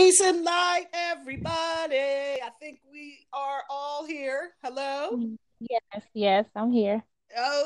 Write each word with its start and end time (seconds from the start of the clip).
Peace 0.00 0.22
and 0.22 0.42
light, 0.42 0.86
everybody. 0.94 1.94
I 1.94 2.48
think 2.58 2.80
we 2.90 3.18
are 3.34 3.64
all 3.68 4.06
here. 4.06 4.52
Hello? 4.64 5.36
Yes, 5.60 6.02
yes, 6.14 6.46
I'm 6.56 6.72
here. 6.72 7.04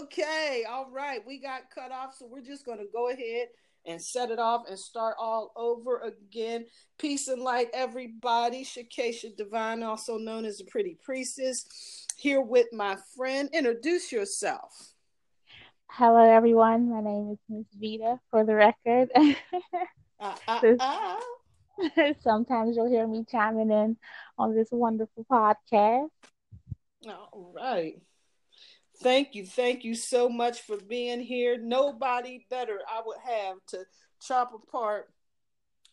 Okay, 0.03 0.65
all 0.69 0.91
right. 0.91 1.25
We 1.25 1.39
got 1.39 1.71
cut 1.73 1.93
off, 1.93 2.17
so 2.19 2.27
we're 2.29 2.43
just 2.43 2.67
going 2.67 2.79
to 2.79 2.89
go 2.93 3.09
ahead 3.09 3.51
and 3.87 4.03
set 4.03 4.33
it 4.33 4.41
off 4.41 4.65
and 4.69 4.77
start 4.77 5.15
all 5.17 5.53
over 5.55 6.01
again. 6.01 6.67
Peace 6.99 7.29
and 7.29 7.41
light, 7.41 7.69
everybody. 7.73 8.65
Shakesha 8.65 9.37
Divine, 9.37 9.85
also 9.85 10.19
known 10.19 10.45
as 10.45 10.59
the 10.59 10.65
Pretty 10.65 10.99
Priestess, 11.05 12.09
here 12.17 12.41
with 12.41 12.67
my 12.73 12.97
friend. 13.17 13.49
Introduce 13.53 14.11
yourself. 14.11 14.95
Hello, 15.89 16.29
everyone. 16.29 16.91
My 16.91 17.01
name 17.01 17.31
is 17.31 17.39
Miss 17.49 17.67
Vita, 17.81 18.19
for 18.33 18.45
the 18.45 18.57
record. 18.57 19.09
Uh, 20.21 20.35
uh, 20.49 20.75
uh. 20.81 21.17
Sometimes 22.23 22.77
you'll 22.77 22.91
hear 22.91 23.07
me 23.07 23.25
chiming 23.31 23.71
in 23.71 23.97
on 24.39 24.55
this 24.55 24.69
wonderful 24.71 25.27
podcast. 25.31 26.09
All 27.07 27.53
right. 27.55 28.01
Thank 29.03 29.35
you. 29.35 29.45
Thank 29.45 29.85
you 29.85 29.95
so 29.95 30.29
much 30.29 30.63
for 30.63 30.77
being 30.77 31.21
here. 31.21 31.59
Nobody 31.59 32.47
better 32.49 32.79
I 32.89 33.03
would 33.05 33.19
have 33.25 33.57
to 33.69 33.85
chop 34.21 34.53
apart 34.55 35.09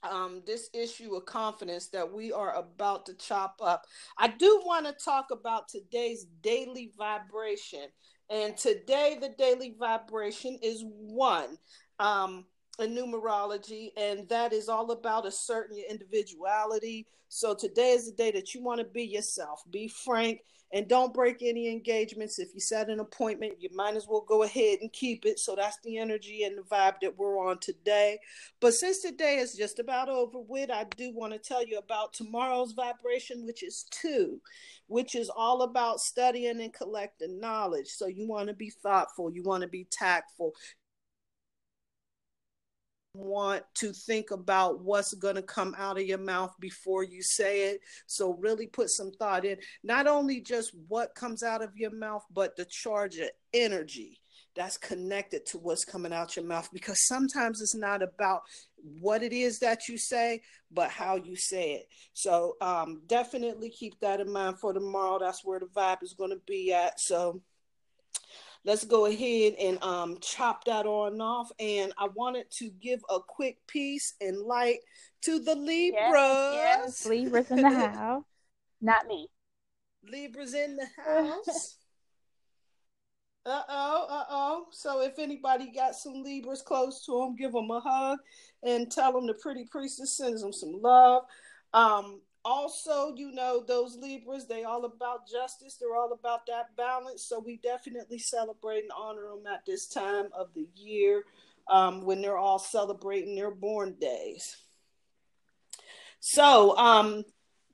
um, 0.04 0.42
this 0.46 0.70
issue 0.74 1.16
of 1.16 1.26
confidence 1.26 1.88
that 1.88 2.12
we 2.12 2.32
are 2.32 2.56
about 2.56 3.06
to 3.08 3.14
chop 3.16 3.60
up. 3.64 3.86
I 4.18 4.28
do 4.30 4.62
want 4.66 4.86
to 4.86 4.94
talk 4.94 5.28
about 5.32 5.68
today's 5.68 6.26
daily 6.42 6.92
vibration. 6.98 7.88
And 8.30 8.56
today, 8.56 9.18
the 9.20 9.30
daily 9.30 9.76
vibration 9.78 10.58
is 10.62 10.84
one. 10.86 11.58
Um, 12.00 12.46
in 12.80 12.96
numerology, 12.96 13.92
and 13.98 14.28
that 14.30 14.54
is 14.54 14.70
all 14.70 14.92
about 14.92 15.26
asserting 15.26 15.78
your 15.78 15.90
individuality. 15.90 17.08
So 17.30 17.54
today 17.54 17.92
is 17.92 18.06
the 18.06 18.16
day 18.16 18.32
that 18.32 18.54
you 18.54 18.64
want 18.64 18.80
to 18.80 18.86
be 18.86 19.04
yourself, 19.04 19.64
be 19.70 19.88
frank, 19.88 20.42
and 20.74 20.88
don't 20.88 21.14
break 21.14 21.38
any 21.42 21.70
engagements. 21.70 22.40
If 22.40 22.54
you 22.54 22.62
set 22.62 22.90
an 22.90 23.02
appointment, 23.02 23.56
you 23.60 23.70
might 23.74 23.96
as 23.96 24.08
well 24.08 24.26
go 24.26 24.44
ahead 24.44 24.80
and 24.82 24.92
keep 24.94 25.26
it. 25.26 25.38
So 25.38 25.56
that's 25.56 25.78
the 25.84 25.98
energy 25.98 26.44
and 26.44 26.58
the 26.58 26.62
vibe 26.62 26.96
that 27.02 27.18
we're 27.18 27.46
on 27.46 27.60
today. 27.60 28.20
But 28.62 28.74
since 28.74 29.00
today 29.00 29.38
is 29.38 29.54
just 29.54 29.80
about 29.80 30.08
over 30.08 30.40
with, 30.40 30.72
I 30.72 30.86
do 30.96 31.12
want 31.14 31.34
to 31.34 31.40
tell 31.40 31.66
you 31.66 31.78
about 31.78 32.14
tomorrow's 32.14 32.72
vibration, 32.72 33.46
which 33.46 33.64
is 33.64 33.86
two, 33.92 34.40
which 34.88 35.16
is 35.16 35.30
all 35.30 35.64
about 35.64 36.00
studying 36.00 36.62
and 36.62 36.74
collecting 36.74 37.40
knowledge. 37.40 37.88
So 37.88 38.08
you 38.08 38.28
want 38.28 38.48
to 38.48 38.54
be 38.54 38.70
thoughtful, 38.70 39.30
you 39.30 39.44
want 39.44 39.64
to 39.64 39.70
be 39.70 39.88
tactful, 39.92 40.54
want 43.14 43.64
to 43.76 43.92
think 43.92 44.32
about 44.32 44.82
what's 44.82 45.14
going 45.14 45.36
to 45.36 45.42
come 45.42 45.76
out 45.78 46.00
of 46.00 46.06
your 46.06 46.18
mouth 46.18 46.54
before 46.60 47.04
you 47.04 47.22
say 47.22 47.70
it. 47.72 47.82
So, 48.08 48.34
really 48.34 48.68
put 48.68 48.90
some 48.90 49.12
thought 49.12 49.46
in 49.46 49.58
not 49.84 50.08
only 50.08 50.42
just 50.42 50.72
what 50.88 51.16
comes 51.16 51.44
out 51.44 51.62
of 51.62 51.76
your 51.76 51.92
mouth, 51.92 52.24
but 52.32 52.56
the 52.56 52.66
charge 52.66 53.18
of 53.18 53.30
energy 53.54 54.20
that's 54.54 54.78
connected 54.78 55.46
to 55.46 55.58
what's 55.58 55.86
coming 55.86 56.12
out 56.12 56.36
your 56.36 56.46
mouth. 56.46 56.70
Because 56.74 57.08
sometimes 57.08 57.62
it's 57.62 57.76
not 57.76 58.02
about 58.02 58.42
what 59.00 59.24
it 59.24 59.32
is 59.32 59.60
that 59.60 59.88
you 59.88 59.98
say 59.98 60.42
but 60.74 60.90
how 60.90 61.16
you 61.16 61.36
say 61.36 61.74
it. 61.74 61.90
So 62.14 62.56
um, 62.62 63.02
definitely 63.08 63.70
keep 63.70 64.00
that 64.00 64.20
in 64.20 64.32
mind 64.32 64.60
for 64.60 64.74
tomorrow. 64.74 65.20
That's 65.20 65.44
where 65.44 65.60
the 65.60 65.66
vibe 65.68 66.04
is 66.04 66.14
going 66.14 66.32
to 66.32 66.42
be 66.48 66.74
at. 66.74 67.00
So 67.00 67.42
let's 68.66 68.84
go 68.84 69.06
ahead 69.06 69.54
and 69.60 69.82
um, 69.84 70.18
chop 70.22 70.66
that 70.66 70.86
on 70.86 71.20
off. 71.22 71.52
And 71.60 71.94
I 71.98 72.08
wanted 72.14 72.50
to 72.58 72.70
give 72.82 73.02
a 73.10 73.20
quick 73.20 73.58
peace 73.68 74.14
and 74.22 74.38
light 74.38 74.80
to 75.24 75.40
the 75.40 75.56
Libras. 75.56 76.54
Yes, 76.54 76.80
yes. 76.86 77.06
Libras 77.06 77.52
in 77.52 77.62
the 77.62 77.70
house. 77.70 78.24
Not 78.82 79.08
me. 79.08 79.28
Libras 80.10 80.54
in 80.54 80.78
the 80.78 80.88
house. 81.06 81.78
Uh 83.44 83.64
oh, 83.70 84.08
uh 84.08 84.26
oh. 84.30 84.66
So 84.72 85.02
if 85.02 85.18
anybody 85.18 85.72
got 85.74 85.96
some 85.96 86.22
Libras 86.22 86.62
close 86.62 87.04
to 87.06 87.20
them, 87.20 87.36
give 87.36 87.54
them 87.54 87.72
a 87.72 87.80
hug 87.80 88.20
and 88.64 88.92
tell 88.92 89.14
them 89.14 89.26
the 89.26 89.34
pretty 89.34 89.66
priestess 89.66 90.16
sends 90.16 90.42
them 90.42 90.54
some 90.54 90.80
love. 90.80 91.24
Um, 91.74 92.22
also, 92.44 93.14
you 93.16 93.32
know, 93.32 93.64
those 93.68 93.98
Libras, 93.98 94.48
they 94.48 94.64
all 94.64 94.86
about 94.86 95.28
justice. 95.28 95.78
They're 95.80 95.96
all 95.96 96.14
about 96.14 96.46
that 96.48 96.76
balance. 96.76 97.26
So 97.28 97.40
we 97.40 97.58
definitely 97.58 98.20
celebrate 98.20 98.84
and 98.84 98.92
honor 98.98 99.30
them 99.30 99.46
at 99.52 99.66
this 99.66 99.88
time 99.88 100.30
of 100.34 100.54
the 100.54 100.68
year 100.76 101.24
um, 101.68 102.06
when 102.06 102.22
they're 102.22 102.38
all 102.38 102.60
celebrating 102.60 103.36
their 103.36 103.52
born 103.52 103.96
days. 104.00 104.58
So, 106.20 106.78
um, 106.78 107.24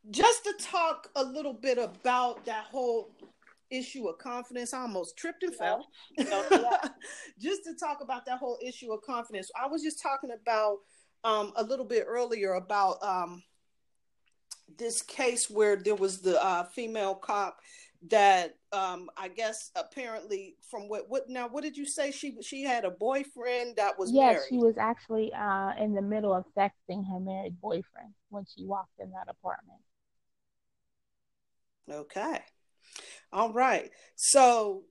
just 0.10 0.46
to 0.46 0.54
talk 0.60 1.10
a 1.16 1.24
little 1.24 1.54
bit 1.54 1.78
about 1.78 2.46
that 2.46 2.66
whole 2.66 3.12
issue 3.70 4.08
of 4.08 4.18
confidence, 4.20 4.74
I 4.74 4.82
almost 4.82 5.18
tripped 5.18 5.44
and 5.44 5.54
fell. 5.54 5.86
just 6.18 7.64
to 7.66 7.76
talk 7.78 8.00
about 8.02 8.26
that 8.26 8.38
whole 8.38 8.58
issue 8.66 8.94
of 8.94 9.02
confidence, 9.02 9.50
I 9.62 9.68
was 9.68 9.84
just 9.84 10.02
talking 10.02 10.30
about 10.32 10.78
um, 11.24 11.52
a 11.58 11.64
little 11.64 11.86
bit 11.86 12.06
earlier 12.08 12.54
about 12.54 13.04
um, 13.04 13.44
this 14.78 15.02
case 15.02 15.50
where 15.50 15.76
there 15.76 15.96
was 15.96 16.20
the 16.22 16.44
uh, 16.44 16.64
female 16.64 17.16
cop 17.16 17.60
that 18.10 18.56
um 18.74 19.10
I 19.18 19.28
guess 19.28 19.72
apparently 19.76 20.56
from 20.70 20.88
what 20.88 21.10
what 21.10 21.30
now 21.30 21.48
what 21.48 21.64
did 21.64 21.76
you 21.76 21.86
say? 21.86 22.12
She 22.12 22.38
she 22.42 22.64
had 22.64 22.86
a 22.86 22.92
boyfriend 22.92 23.78
that 23.78 23.98
was 23.98 24.12
yes 24.12 24.34
married. 24.36 24.44
she 24.50 24.58
was 24.58 24.78
actually 24.78 25.34
uh 25.34 25.72
in 25.80 25.96
the 25.96 26.02
middle 26.02 26.32
of 26.34 26.46
sexting 26.56 27.08
her 27.12 27.20
married 27.20 27.60
boyfriend 27.60 28.14
when 28.30 28.46
she 28.56 28.66
walked 28.66 29.00
in 29.00 29.10
that 29.12 29.28
apartment. 29.30 29.80
Okay. 31.90 32.40
All 33.32 33.52
right. 33.54 33.90
So 34.16 34.84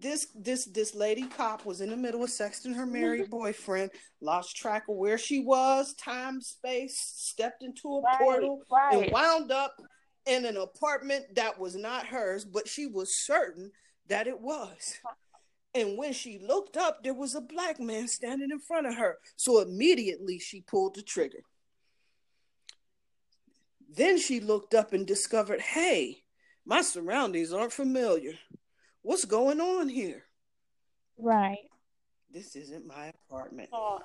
this 0.00 0.28
this 0.34 0.66
this 0.66 0.94
lady 0.94 1.22
cop 1.22 1.64
was 1.64 1.80
in 1.80 1.90
the 1.90 1.96
middle 1.96 2.22
of 2.22 2.30
sexting 2.30 2.74
her 2.74 2.86
married 2.86 3.30
boyfriend, 3.30 3.90
lost 4.20 4.56
track 4.56 4.84
of 4.88 4.96
where 4.96 5.18
she 5.18 5.40
was, 5.40 5.94
time, 5.94 6.40
space, 6.40 6.98
stepped 6.98 7.62
into 7.62 7.88
a 7.88 8.02
right, 8.02 8.18
portal, 8.18 8.62
right. 8.70 9.04
and 9.04 9.12
wound 9.12 9.50
up 9.50 9.76
in 10.26 10.44
an 10.44 10.56
apartment 10.56 11.24
that 11.34 11.58
was 11.58 11.74
not 11.74 12.06
hers, 12.06 12.44
but 12.44 12.68
she 12.68 12.86
was 12.86 13.16
certain 13.16 13.70
that 14.08 14.26
it 14.26 14.40
was. 14.40 14.98
And 15.74 15.96
when 15.96 16.12
she 16.12 16.38
looked 16.38 16.76
up, 16.76 17.02
there 17.02 17.14
was 17.14 17.34
a 17.34 17.40
black 17.40 17.78
man 17.78 18.08
standing 18.08 18.50
in 18.50 18.58
front 18.58 18.86
of 18.86 18.96
her. 18.96 19.18
So 19.36 19.60
immediately 19.60 20.38
she 20.38 20.62
pulled 20.62 20.96
the 20.96 21.02
trigger. 21.02 21.42
Then 23.88 24.18
she 24.18 24.40
looked 24.40 24.74
up 24.74 24.92
and 24.92 25.06
discovered, 25.06 25.60
hey, 25.60 26.24
my 26.66 26.82
surroundings 26.82 27.52
aren't 27.52 27.72
familiar 27.72 28.34
what's 29.02 29.24
going 29.24 29.60
on 29.60 29.88
here? 29.88 30.24
Right. 31.18 31.58
This 32.32 32.56
isn't 32.56 32.86
my 32.86 33.12
apartment. 33.28 33.70
Oh. 33.72 34.00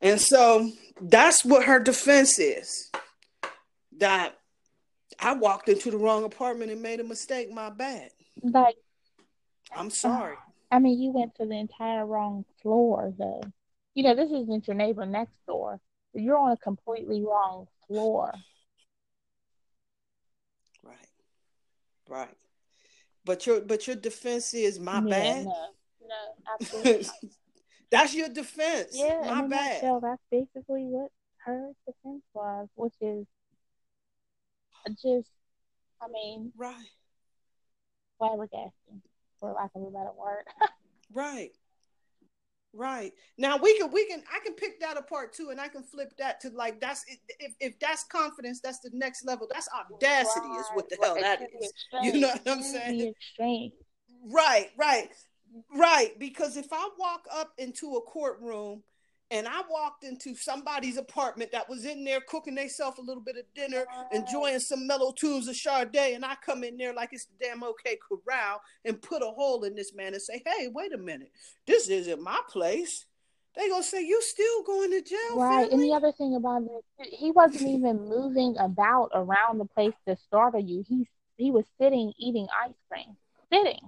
And 0.00 0.20
so 0.20 0.70
that's 1.00 1.44
what 1.44 1.64
her 1.64 1.78
defense 1.78 2.38
is. 2.38 2.90
That 3.98 4.38
I 5.18 5.34
walked 5.34 5.68
into 5.68 5.90
the 5.90 5.98
wrong 5.98 6.24
apartment 6.24 6.70
and 6.70 6.82
made 6.82 7.00
a 7.00 7.04
mistake. 7.04 7.52
My 7.52 7.70
bad. 7.70 8.10
Like, 8.42 8.76
I'm 9.74 9.90
sorry. 9.90 10.36
I 10.70 10.78
mean, 10.78 11.00
you 11.00 11.10
went 11.10 11.34
to 11.36 11.46
the 11.46 11.54
entire 11.54 12.06
wrong 12.06 12.44
floor, 12.62 13.12
though. 13.18 13.42
You 13.94 14.04
know, 14.04 14.14
this 14.14 14.30
isn't 14.30 14.66
your 14.66 14.76
neighbor 14.76 15.04
next 15.04 15.34
door. 15.46 15.80
You're 16.14 16.38
on 16.38 16.52
a 16.52 16.56
completely 16.56 17.22
wrong 17.22 17.66
floor. 17.86 18.32
Right. 20.82 20.96
Right. 22.08 22.36
But 23.24 23.46
your 23.46 23.60
but 23.60 23.86
your 23.86 23.96
defense 23.96 24.52
is 24.54 24.80
my 24.80 24.94
yeah, 24.94 25.10
bad. 25.10 25.44
No, 25.44 25.66
no, 26.08 26.54
absolutely. 26.54 27.06
that's 27.90 28.14
your 28.14 28.28
defense. 28.28 28.90
Yeah, 28.92 29.20
my 29.24 29.46
bad. 29.46 29.82
Nutshell, 29.82 30.00
that's 30.00 30.22
basically 30.30 30.84
what 30.84 31.10
her 31.44 31.72
defense 31.86 32.22
was, 32.34 32.68
which 32.74 32.94
is 33.00 33.26
just, 34.90 35.30
I 36.00 36.08
mean, 36.12 36.52
right, 36.56 36.74
flabbergasting, 38.20 39.00
for 39.38 39.52
lack 39.52 39.70
of 39.74 39.82
a 39.82 39.90
better 39.90 40.12
word. 40.18 40.44
right. 41.12 41.50
Right. 42.74 43.12
Now 43.36 43.58
we 43.58 43.76
can 43.76 43.90
we 43.92 44.06
can 44.06 44.22
I 44.32 44.42
can 44.44 44.54
pick 44.54 44.80
that 44.80 44.96
apart 44.96 45.34
too 45.34 45.50
and 45.50 45.60
I 45.60 45.68
can 45.68 45.82
flip 45.82 46.14
that 46.18 46.40
to 46.40 46.50
like 46.50 46.80
that's 46.80 47.04
if 47.38 47.54
if 47.60 47.78
that's 47.78 48.04
confidence 48.04 48.60
that's 48.60 48.80
the 48.80 48.90
next 48.94 49.26
level. 49.26 49.46
That's 49.50 49.68
audacity 49.68 50.46
right. 50.46 50.60
is 50.60 50.66
what 50.72 50.88
the 50.88 50.96
hell 51.02 51.16
that 51.20 51.42
is. 51.60 51.72
You 52.02 52.20
know 52.20 52.28
what 52.28 52.48
I'm 52.48 52.62
saying? 52.62 53.12
Right, 54.24 54.70
right. 54.78 55.10
Right, 55.74 56.18
because 56.18 56.56
if 56.56 56.72
I 56.72 56.88
walk 56.98 57.26
up 57.30 57.52
into 57.58 57.96
a 57.96 58.00
courtroom 58.00 58.82
and 59.32 59.48
I 59.48 59.62
walked 59.68 60.04
into 60.04 60.34
somebody's 60.36 60.98
apartment 60.98 61.50
that 61.52 61.68
was 61.68 61.86
in 61.86 62.04
there 62.04 62.20
cooking 62.20 62.54
themselves 62.54 62.98
a 62.98 63.02
little 63.02 63.22
bit 63.22 63.36
of 63.38 63.44
dinner, 63.54 63.86
enjoying 64.12 64.60
some 64.60 64.86
mellow 64.86 65.10
tunes 65.12 65.48
of 65.48 65.56
Sade, 65.56 65.96
and 65.96 66.24
I 66.24 66.36
come 66.44 66.62
in 66.62 66.76
there 66.76 66.92
like 66.92 67.08
it's 67.12 67.24
the 67.24 67.32
damn 67.40 67.62
OK 67.62 67.98
Corral 68.06 68.60
and 68.84 69.00
put 69.00 69.22
a 69.22 69.26
hole 69.26 69.64
in 69.64 69.74
this 69.74 69.94
man 69.94 70.12
and 70.12 70.22
say, 70.22 70.42
"Hey, 70.44 70.68
wait 70.68 70.92
a 70.92 70.98
minute, 70.98 71.32
this 71.66 71.88
isn't 71.88 72.22
my 72.22 72.40
place." 72.48 73.06
they 73.54 73.68
gonna 73.68 73.82
say 73.82 74.02
you 74.02 74.20
still 74.22 74.62
going 74.62 74.90
to 74.90 75.02
jail, 75.02 75.36
Right. 75.36 75.70
And 75.70 75.82
the 75.82 75.92
other 75.92 76.12
thing 76.12 76.36
about 76.36 76.62
it, 76.62 77.14
he 77.14 77.30
wasn't 77.30 77.68
even 77.68 78.08
moving 78.08 78.56
about 78.58 79.10
around 79.14 79.58
the 79.58 79.66
place 79.66 79.92
to 80.06 80.16
startle 80.16 80.60
you. 80.60 80.84
He 80.88 81.06
he 81.36 81.50
was 81.50 81.64
sitting 81.80 82.12
eating 82.18 82.46
ice 82.64 82.72
cream. 82.88 83.16
Sitting. 83.52 83.80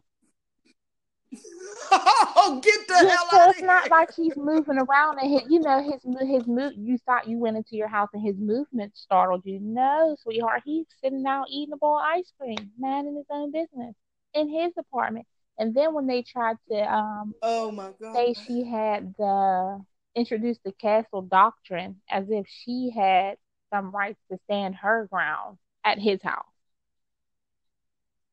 Oh, 1.92 2.60
get 2.64 2.86
the 2.88 2.94
Yeah, 2.98 3.10
hell 3.10 3.28
so 3.31 3.36
out 3.36 3.50
of 3.50 3.50
it's 3.50 3.62
not 3.62 3.84
here! 3.84 3.90
like 3.90 4.10
he's 4.14 4.36
moving 4.36 4.78
around 4.78 5.19
and 5.20 5.32
his, 5.32 5.42
you 5.48 5.60
know 5.60 5.82
his 5.82 6.02
his 6.28 6.46
move. 6.46 6.72
You 6.76 6.98
thought 6.98 7.26
you 7.28 7.38
went 7.38 7.56
into 7.56 7.76
your 7.76 7.88
house 7.88 8.10
and 8.12 8.22
his 8.22 8.36
movement 8.38 8.96
startled 8.96 9.42
you. 9.44 9.58
No, 9.60 10.16
sweetheart, 10.22 10.62
he's 10.64 10.86
sitting 11.02 11.26
out 11.26 11.46
eating 11.50 11.72
a 11.72 11.76
bowl 11.76 11.98
of 11.98 12.04
ice 12.04 12.32
cream, 12.38 12.70
man, 12.78 13.06
in 13.08 13.16
his 13.16 13.26
own 13.31 13.50
business, 13.52 13.94
in 14.34 14.48
his 14.48 14.72
apartment. 14.78 15.26
And 15.58 15.75
then 15.75 15.94
when 15.94 16.06
they 16.06 16.22
tried 16.22 16.56
to 16.70 16.76
um 16.94 17.34
oh 17.42 17.70
my 17.70 17.90
god! 18.00 18.14
say 18.14 18.34
she 18.34 18.64
had 18.64 19.14
the 19.19 19.84
introduced 20.16 20.62
the 20.64 20.72
castle 20.72 21.22
doctrine 21.22 22.00
as 22.10 22.26
if 22.30 22.46
she 22.48 22.90
had 22.96 23.37
some 23.72 23.90
rights 23.92 24.20
to 24.30 24.38
stand 24.44 24.76
her 24.76 25.06
ground 25.10 25.58
at 25.84 25.98
his 25.98 26.22
house. 26.22 26.46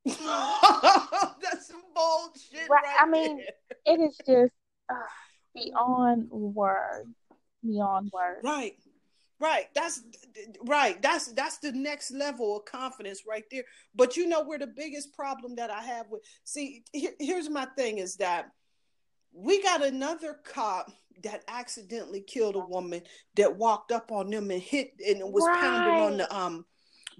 Some 1.96 2.30
bullshit, 2.34 2.70
Right, 2.70 2.84
right, 2.84 2.98
I 3.02 3.10
mean, 3.10 3.38
there. 3.38 3.96
It 3.96 4.00
is 4.02 4.18
just 4.18 4.54
uh, 4.90 4.96
beyond 5.56 6.30
words, 6.30 7.10
beyond 7.64 8.12
words. 8.14 8.42
Right. 8.44 8.74
Right. 9.40 9.70
That's 9.74 10.04
right. 10.68 11.02
That's 11.02 11.34
that's 11.34 11.58
the 11.58 11.72
next 11.72 12.12
level 12.12 12.58
of 12.58 12.66
confidence 12.66 13.24
right 13.28 13.44
there. 13.50 13.64
But 13.96 14.16
you 14.16 14.28
know 14.28 14.44
where 14.44 14.60
the 14.60 14.68
biggest 14.68 15.16
problem 15.16 15.56
that 15.56 15.72
I 15.72 15.82
have 15.82 16.06
with 16.12 16.22
see 16.44 16.84
here, 16.94 17.14
here's 17.20 17.50
my 17.50 17.66
thing 17.76 17.98
is 17.98 18.18
that 18.18 18.52
we 19.34 19.64
got 19.64 19.84
another 19.84 20.36
cop 20.46 20.92
that 21.24 21.44
accidentally 21.48 22.22
killed 22.22 22.56
a 22.56 22.60
woman 22.60 23.02
that 23.36 23.56
walked 23.58 23.92
up 23.92 24.12
on 24.12 24.30
them 24.30 24.52
and 24.52 24.62
hit 24.62 24.92
and 25.08 25.34
was 25.34 25.48
pounding 25.60 26.00
on 26.00 26.18
the 26.18 26.36
um 26.36 26.64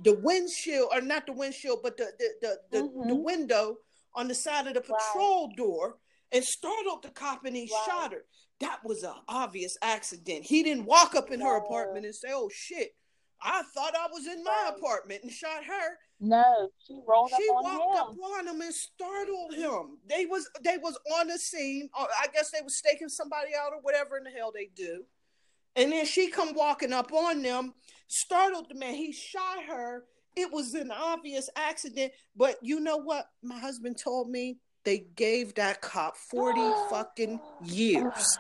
the 0.04 0.14
windshield 0.22 0.90
or 0.94 1.02
not 1.02 1.26
the 1.26 1.34
windshield 1.34 1.80
but 1.82 1.98
the 1.98 2.12
the 2.20 2.30
the, 2.42 2.58
the, 2.72 2.82
the 3.08 3.16
Mhm. 3.16 3.24
window 3.24 3.78
on 4.16 4.28
the 4.28 4.36
side 4.36 4.68
of 4.68 4.74
the 4.74 4.82
patrol 4.82 5.52
door 5.56 5.98
and 6.32 6.44
startled 6.44 7.04
the 7.04 7.10
cop 7.10 7.46
and 7.46 7.56
he 7.56 7.70
Right. 7.72 7.84
shot 7.86 8.12
her. 8.14 8.26
That 8.60 8.84
was 8.84 9.04
an 9.04 9.16
obvious 9.28 9.78
accident. 9.82 10.46
He 10.46 10.64
didn't 10.64 10.86
walk 10.86 11.16
up 11.16 11.32
in 11.32 11.42
her 11.42 11.56
apartment 11.58 12.06
and 12.06 12.14
say, 12.16 12.30
"Oh 12.32 12.50
shit, 12.50 12.96
I 13.42 13.64
thought 13.74 13.96
I 13.96 14.08
was 14.12 14.28
in 14.28 14.44
my 14.44 14.72
apartment 14.78 15.24
and 15.24 15.32
shot 15.32 15.64
her." 15.66 15.98
No, 16.20 16.70
she 16.86 17.02
rolled 17.08 17.32
She 17.36 17.50
up 17.50 17.56
on 17.56 17.64
walked 17.80 18.12
him. 18.14 18.24
up 18.24 18.32
on 18.38 18.48
him 18.48 18.62
and 18.62 18.74
startled 18.74 19.56
him. 19.56 19.98
They 20.06 20.28
was 20.28 20.48
they 20.62 20.78
was 20.78 20.96
on 21.18 21.28
the 21.28 21.40
scene. 21.40 21.90
Uh, 21.98 22.06
I 22.20 22.28
guess 22.28 22.52
they 22.52 22.62
was 22.62 22.78
staking 22.78 23.10
somebody 23.10 23.56
out 23.56 23.74
or 23.74 23.82
whatever 23.82 24.18
in 24.18 24.24
the 24.26 24.30
hell 24.30 24.52
they 24.52 24.68
do. 24.68 25.06
And 25.76 25.92
then 25.92 26.06
she 26.06 26.30
come 26.30 26.54
walking 26.54 26.94
up 26.94 27.12
on 27.14 27.42
them, 27.42 27.74
startled 28.08 28.70
the 28.70 28.76
man. 28.76 28.94
He 28.94 29.12
shot 29.12 29.64
her. 29.64 30.06
It 30.36 30.52
was 30.52 30.74
an 30.74 30.92
obvious 30.92 31.50
accident. 31.56 32.14
But 32.36 32.58
you 32.62 32.80
know 32.80 32.98
what? 32.98 33.26
My 33.44 33.60
husband 33.60 33.98
told 33.98 34.30
me 34.30 34.58
they 34.84 35.06
gave 35.16 35.56
that 35.56 35.82
cop 35.82 36.16
40 36.16 36.62
fucking 36.90 37.40
years. 37.64 38.38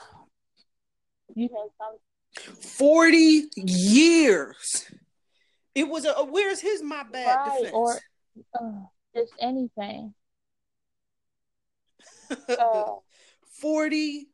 You 1.35 1.49
know 1.51 1.71
some 1.77 2.55
40 2.61 3.43
years. 3.55 4.91
It 5.73 5.88
was 5.88 6.05
a 6.05 6.13
where's 6.25 6.59
his 6.59 6.83
my 6.83 7.03
bad 7.03 7.35
right 7.35 7.57
defense? 7.57 7.73
or 7.73 7.99
uh, 8.59 8.71
just 9.15 9.33
anything. 9.39 10.13
Uh, 12.47 12.85
40 13.59 14.31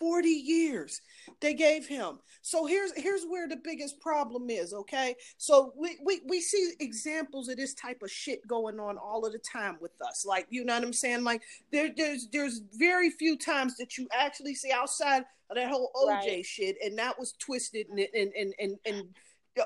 40 0.00 0.28
years 0.28 1.00
they 1.40 1.54
gave 1.54 1.86
him 1.86 2.18
so 2.42 2.66
here's 2.66 2.92
here's 2.96 3.24
where 3.24 3.48
the 3.48 3.56
biggest 3.56 4.00
problem 4.00 4.50
is 4.50 4.72
okay 4.74 5.14
so 5.38 5.72
we, 5.76 5.96
we 6.04 6.20
we 6.26 6.40
see 6.40 6.72
examples 6.80 7.48
of 7.48 7.56
this 7.56 7.74
type 7.74 8.02
of 8.02 8.10
shit 8.10 8.46
going 8.46 8.78
on 8.78 8.98
all 8.98 9.24
of 9.24 9.32
the 9.32 9.38
time 9.38 9.76
with 9.80 9.92
us 10.06 10.24
like 10.26 10.46
you 10.50 10.64
know 10.64 10.74
what 10.74 10.84
i'm 10.84 10.92
saying 10.92 11.24
like 11.24 11.42
there 11.72 11.90
there's 11.96 12.28
there's 12.32 12.60
very 12.74 13.10
few 13.10 13.36
times 13.38 13.76
that 13.78 13.96
you 13.96 14.06
actually 14.12 14.54
see 14.54 14.70
outside 14.70 15.24
of 15.50 15.56
that 15.56 15.70
whole 15.70 15.90
oj 15.96 16.08
Right. 16.26 16.44
shit 16.44 16.76
and 16.84 16.98
that 16.98 17.18
was 17.18 17.32
twisted 17.38 17.86
and 17.88 18.00
and 18.14 18.32
and 18.36 18.54
and, 18.58 18.76
and 18.84 19.04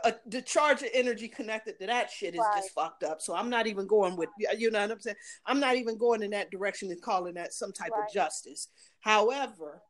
uh, 0.05 0.13
the 0.27 0.41
charge 0.41 0.83
of 0.83 0.89
energy 0.95 1.27
connected 1.27 1.77
to 1.81 1.87
that 1.87 2.09
shit 2.13 2.37
is 2.37 2.41
just 2.55 2.71
fucked 2.73 3.03
up. 3.03 3.21
So 3.21 3.35
I'm 3.35 3.51
not 3.51 3.67
even 3.67 3.89
going 3.89 4.17
with 4.17 4.29
you 4.57 4.71
know 4.71 4.83
what 4.83 4.93
I'm 4.93 5.01
saying. 5.01 5.17
I'm 5.47 5.59
not 5.59 5.75
even 5.75 5.99
going 5.99 6.23
in 6.23 6.31
that 6.31 6.53
direction 6.53 6.93
and 6.93 7.03
calling 7.03 7.35
that 7.35 7.53
some 7.53 7.73
type 7.73 7.91
Right. 7.91 8.07
of 8.07 8.13
justice. 8.15 8.69
However, 9.01 9.83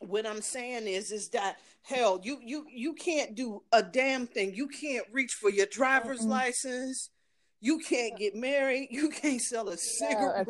what 0.00 0.26
I'm 0.26 0.42
saying 0.42 0.86
is 0.86 1.10
is 1.12 1.28
that 1.30 1.56
hell, 1.82 2.20
you 2.22 2.38
you 2.42 2.66
you 2.72 2.94
can't 2.94 3.34
do 3.34 3.62
a 3.72 3.82
damn 3.82 4.26
thing. 4.26 4.54
You 4.54 4.68
can't 4.68 5.06
reach 5.12 5.34
for 5.34 5.50
your 5.50 5.66
driver's 5.66 6.20
Mm-mm. 6.20 6.28
license. 6.30 7.10
You 7.60 7.78
can't 7.78 8.16
get 8.18 8.34
married. 8.34 8.88
You 8.92 9.08
can't 9.08 9.40
sell 9.40 9.62
a 9.68 9.70
no, 9.70 9.72
a 9.72 9.76
cigarette. 9.78 10.46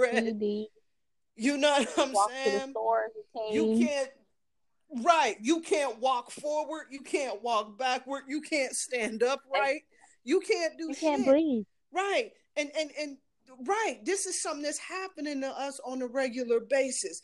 You 1.37 1.57
know 1.59 1.71
what 1.73 1.99
I'm 1.99 2.13
walk 2.13 2.31
saying? 2.31 2.71
store, 2.71 3.09
You 3.53 3.87
can't. 3.87 4.11
Right, 5.03 5.37
you 5.41 5.61
can't 5.61 5.99
walk 6.01 6.31
forward. 6.31 6.87
You 6.91 7.01
can't 7.01 7.43
walk 7.43 7.77
backward. 7.79 8.23
You 8.29 8.41
can't 8.41 8.73
stand 8.75 9.23
upright. 9.23 9.83
You 10.25 10.41
can't 10.41 10.79
do 10.79 10.85
You 10.89 10.95
shit. 10.95 11.01
can't 11.01 11.27
breathe. 11.27 11.65
Right. 11.93 12.31
And 12.57 12.71
and 12.79 12.91
and 12.99 13.17
right, 13.67 13.99
this 14.05 14.27
is 14.27 14.41
something 14.41 14.63
that's 14.63 14.79
happening 14.79 15.41
to 15.43 15.49
us 15.49 15.81
on 15.85 16.03
a 16.03 16.07
regular 16.07 16.61
basis. 16.61 17.23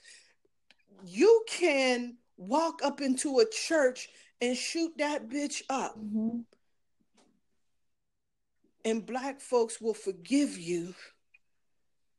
You 1.05 1.45
can 1.49 2.17
walk 2.37 2.81
up 2.83 3.01
into 3.01 3.39
a 3.39 3.49
church 3.49 4.09
and 4.41 4.57
shoot 4.57 4.93
that 4.99 5.29
bitch 5.29 5.63
up, 5.69 5.95
hmm 5.95 6.41
and 8.85 9.07
black 9.07 9.41
folks 9.41 9.81
will 9.81 9.95
forgive 9.95 10.59
you 10.59 10.95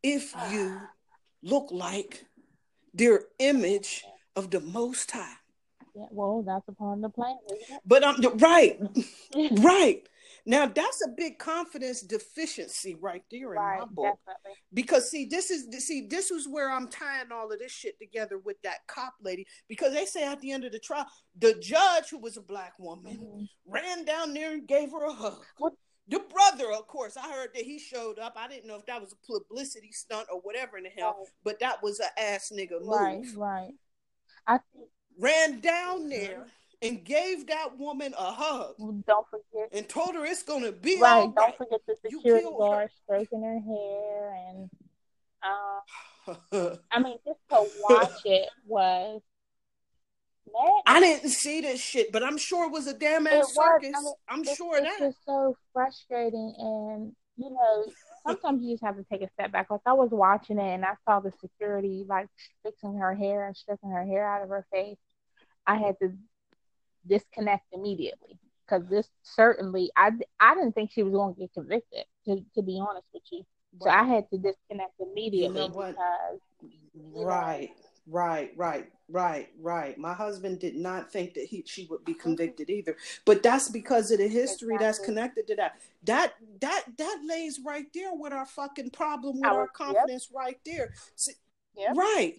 if 0.02 0.34
you 0.52 0.80
look 1.44 1.70
like 1.72 2.26
their 2.94 3.24
image 3.40 4.04
of 4.36 4.52
the 4.52 4.60
most 4.60 5.12
high. 5.12 5.36
Yeah, 5.96 6.06
well, 6.10 6.42
that's 6.42 6.68
upon 6.68 7.02
the 7.02 7.10
plan, 7.10 7.36
isn't 7.54 7.82
But 7.86 8.04
I'm 8.04 8.20
right, 8.38 8.80
right. 9.52 10.08
Now 10.46 10.66
that's 10.66 11.02
a 11.06 11.10
big 11.16 11.40
confidence 11.40 12.02
deficiency 12.02 12.96
right 12.96 13.24
there 13.32 13.54
in 13.54 13.60
right, 13.60 13.80
my 13.80 13.86
book. 13.86 14.18
definitely. 14.26 14.58
because 14.74 15.10
see 15.10 15.26
this 15.26 15.50
is 15.52 15.68
see 15.86 16.06
this 16.08 16.32
is 16.32 16.48
where 16.50 16.70
i'm 16.70 16.90
tying 16.90 17.32
all 17.32 17.52
of 17.52 17.60
this 17.60 17.72
shit 17.72 17.98
together 18.00 18.38
with 18.38 18.62
that 18.64 18.86
cop 18.88 19.14
lady 19.22 19.46
because 19.70 19.94
they 19.94 20.06
say 20.06 20.24
at 20.26 20.42
the 20.42 20.52
end 20.52 20.66
of 20.66 20.72
the 20.74 20.80
trial 20.80 21.06
the 21.40 21.54
judge 21.62 22.10
who 22.10 22.18
was 22.20 22.36
a 22.38 22.42
black 22.42 22.74
woman 22.78 23.18
Mhm. 23.18 23.48
ran 23.66 24.04
down 24.04 24.34
there 24.34 24.52
and 24.54 24.68
gave 24.68 24.92
her 24.92 25.06
a 25.06 25.14
hug 25.14 25.44
What- 25.58 25.74
the 26.10 26.20
brother 26.20 26.72
of 26.74 26.88
course 26.88 27.16
i 27.16 27.22
heard 27.32 27.52
that 27.56 27.64
he 27.64 27.80
showed 27.80 28.20
up 28.20 28.34
i 28.36 28.48
didn't 28.50 28.68
know 28.68 28.76
if 28.76 28.86
that 28.88 29.00
was 29.02 29.14
a 29.14 29.26
publicity 29.32 29.94
stunt 29.94 30.28
or 30.30 30.42
whatever 30.42 30.78
in 30.78 30.84
the 30.84 30.90
hell 30.90 31.16
Right, 31.20 31.28
but 31.46 31.60
that 31.62 31.82
was 31.82 32.00
an 32.02 32.10
ass 32.18 32.52
nigga 32.54 32.82
move 32.82 32.90
right, 32.90 33.24
right. 33.38 33.74
I 34.46 34.58
think 34.74 34.90
ran 35.18 35.62
down 35.62 36.10
there 36.10 36.48
and 36.84 37.04
gave 37.04 37.48
that 37.48 37.78
woman 37.78 38.14
a 38.18 38.32
hug 38.32 38.76
don't 39.08 39.26
forget 39.30 39.70
and 39.72 39.88
told 39.90 40.14
her 40.16 40.26
it's 40.26 40.44
gonna 40.44 40.72
be 40.72 41.00
Right, 41.00 41.22
all 41.22 41.30
don't 41.30 41.58
forget 41.58 41.80
the 41.88 41.96
security 42.06 42.46
guard 42.58 42.90
stroking 43.04 43.42
her 43.44 43.60
hair, 43.60 44.36
and 44.50 44.70
um, 45.44 46.78
I 46.92 47.00
mean, 47.00 47.18
just 47.26 47.40
to 47.50 47.68
watch 47.82 48.22
it 48.26 48.50
was 48.68 49.22
I 50.86 51.00
didn't 51.00 51.30
see 51.30 51.62
this 51.62 51.80
shit, 51.82 52.12
but 52.12 52.24
I'm 52.24 52.38
sure 52.38 52.66
it 52.66 52.72
was 52.72 52.88
a 52.88 52.94
damn 52.94 53.26
It 53.28 53.34
ass 53.34 53.54
was. 53.56 53.58
I 53.58 53.88
circus. 53.88 54.04
mean, 54.04 54.14
I'm 54.30 54.40
it's, 54.42 54.56
sure 54.56 54.78
it's 54.78 54.88
that. 54.88 55.00
just 55.00 55.26
so 55.26 55.58
frustrating, 55.74 56.54
and 56.58 57.14
you 57.38 57.50
know, 57.50 57.86
sometimes 58.28 58.62
you 58.64 58.74
just 58.74 58.84
have 58.84 58.98
to 58.98 59.06
take 59.12 59.22
a 59.24 59.30
step 59.34 59.52
back. 59.52 59.72
Like 59.72 59.82
I 59.86 59.94
was 59.94 60.10
watching 60.12 60.60
it, 60.60 60.74
and 60.76 60.86
I 60.86 60.94
saw 61.06 61.20
the 61.22 61.32
security 61.42 62.06
like 62.08 62.28
fixing 62.64 62.98
her 62.98 63.16
hair 63.16 63.48
and 63.48 63.56
stroking 63.56 63.90
her 63.90 64.06
hair 64.06 64.28
out 64.28 64.44
of 64.44 64.50
her 64.50 64.66
face. 64.72 64.98
I 65.66 65.78
had 65.78 65.96
to 66.02 66.14
disconnect 67.08 67.66
immediately 67.74 68.38
because 68.66 68.88
this 68.90 69.08
certainly, 69.24 69.92
I 69.96 70.12
I 70.40 70.56
didn't 70.56 70.74
think 70.74 70.92
she 70.92 71.04
was 71.04 71.14
going 71.14 71.36
to 71.36 71.42
get 71.42 71.54
convicted. 71.54 72.06
To 72.26 72.44
to 72.56 72.62
be 72.62 72.80
honest 72.80 73.08
with 73.14 73.24
you. 73.32 73.46
So 73.82 73.90
I 73.90 74.04
had 74.04 74.30
to 74.30 74.38
disconnect 74.38 74.94
immediately 75.00 75.68
what? 75.70 75.96
because 75.96 76.40
Right, 77.12 77.72
right, 78.08 78.52
right, 78.56 78.92
right, 79.10 79.50
right. 79.60 79.98
My 79.98 80.14
husband 80.14 80.60
did 80.60 80.76
not 80.76 81.12
think 81.12 81.34
that 81.34 81.46
he 81.46 81.64
she 81.66 81.88
would 81.90 82.06
be 82.06 82.14
mm-hmm. 82.14 82.22
convicted 82.22 82.70
either, 82.70 82.96
but 83.26 83.42
that's 83.42 83.70
because 83.70 84.12
of 84.12 84.20
the 84.20 84.28
history 84.28 84.78
that's 84.80 85.00
connected 85.00 85.48
to 85.48 85.56
that. 85.56 85.80
That 86.04 86.34
that 86.62 86.84
that 86.98 87.22
lays 87.28 87.60
right 87.66 87.88
there 87.94 88.14
with 88.14 88.32
our 88.32 88.46
fucking 88.46 88.92
problem 88.92 89.38
with 89.38 89.46
Our- 89.46 89.62
our 89.62 89.64
yep. 89.64 89.74
confidence 89.74 90.30
right 90.34 90.60
there. 90.66 90.94
See, 91.16 91.34
Yep. 91.76 91.98
Right. 91.98 92.36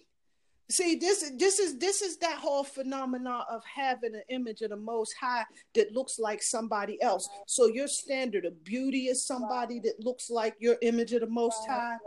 See, 0.69 0.95
this 0.95 1.31
this 1.37 1.59
is 1.59 1.77
this 1.77 2.01
is 2.01 2.17
that 2.17 2.37
whole 2.39 2.63
phenomena 2.63 3.45
of 3.49 3.63
having 3.65 4.15
an 4.15 4.23
image 4.29 4.61
of 4.61 4.71
the 4.71 4.77
Most 4.77 5.13
High 5.19 5.45
that 5.75 5.93
looks 5.93 6.17
like 6.17 6.41
somebody 6.41 7.01
else. 7.01 7.29
So 7.45 7.67
your 7.67 7.87
standard 7.87 8.45
of 8.45 8.63
beauty 8.63 9.07
is 9.07 9.25
somebody 9.25 9.79
that 9.81 9.99
looks 9.99 10.29
like 10.29 10.55
your 10.59 10.77
image 10.81 11.13
of 11.13 11.21
the 11.21 11.27
Most 11.27 11.67
High. 11.67 11.97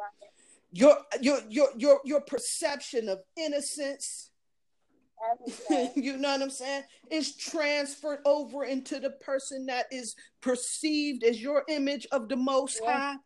Your 0.72 0.98
your 1.20 1.38
your 1.48 1.68
your 1.76 2.00
your 2.04 2.20
perception 2.20 3.08
of 3.08 3.20
innocence 3.36 4.30
you 5.96 6.16
know 6.16 6.30
what 6.30 6.42
I'm 6.42 6.50
saying? 6.50 6.84
Is 7.10 7.36
transferred 7.36 8.20
over 8.24 8.64
into 8.64 9.00
the 9.00 9.10
person 9.10 9.66
that 9.66 9.86
is 9.90 10.14
perceived 10.40 11.24
as 11.24 11.40
your 11.40 11.64
image 11.68 12.06
of 12.12 12.28
the 12.28 12.36
most 12.36 12.80
high. 12.84 13.16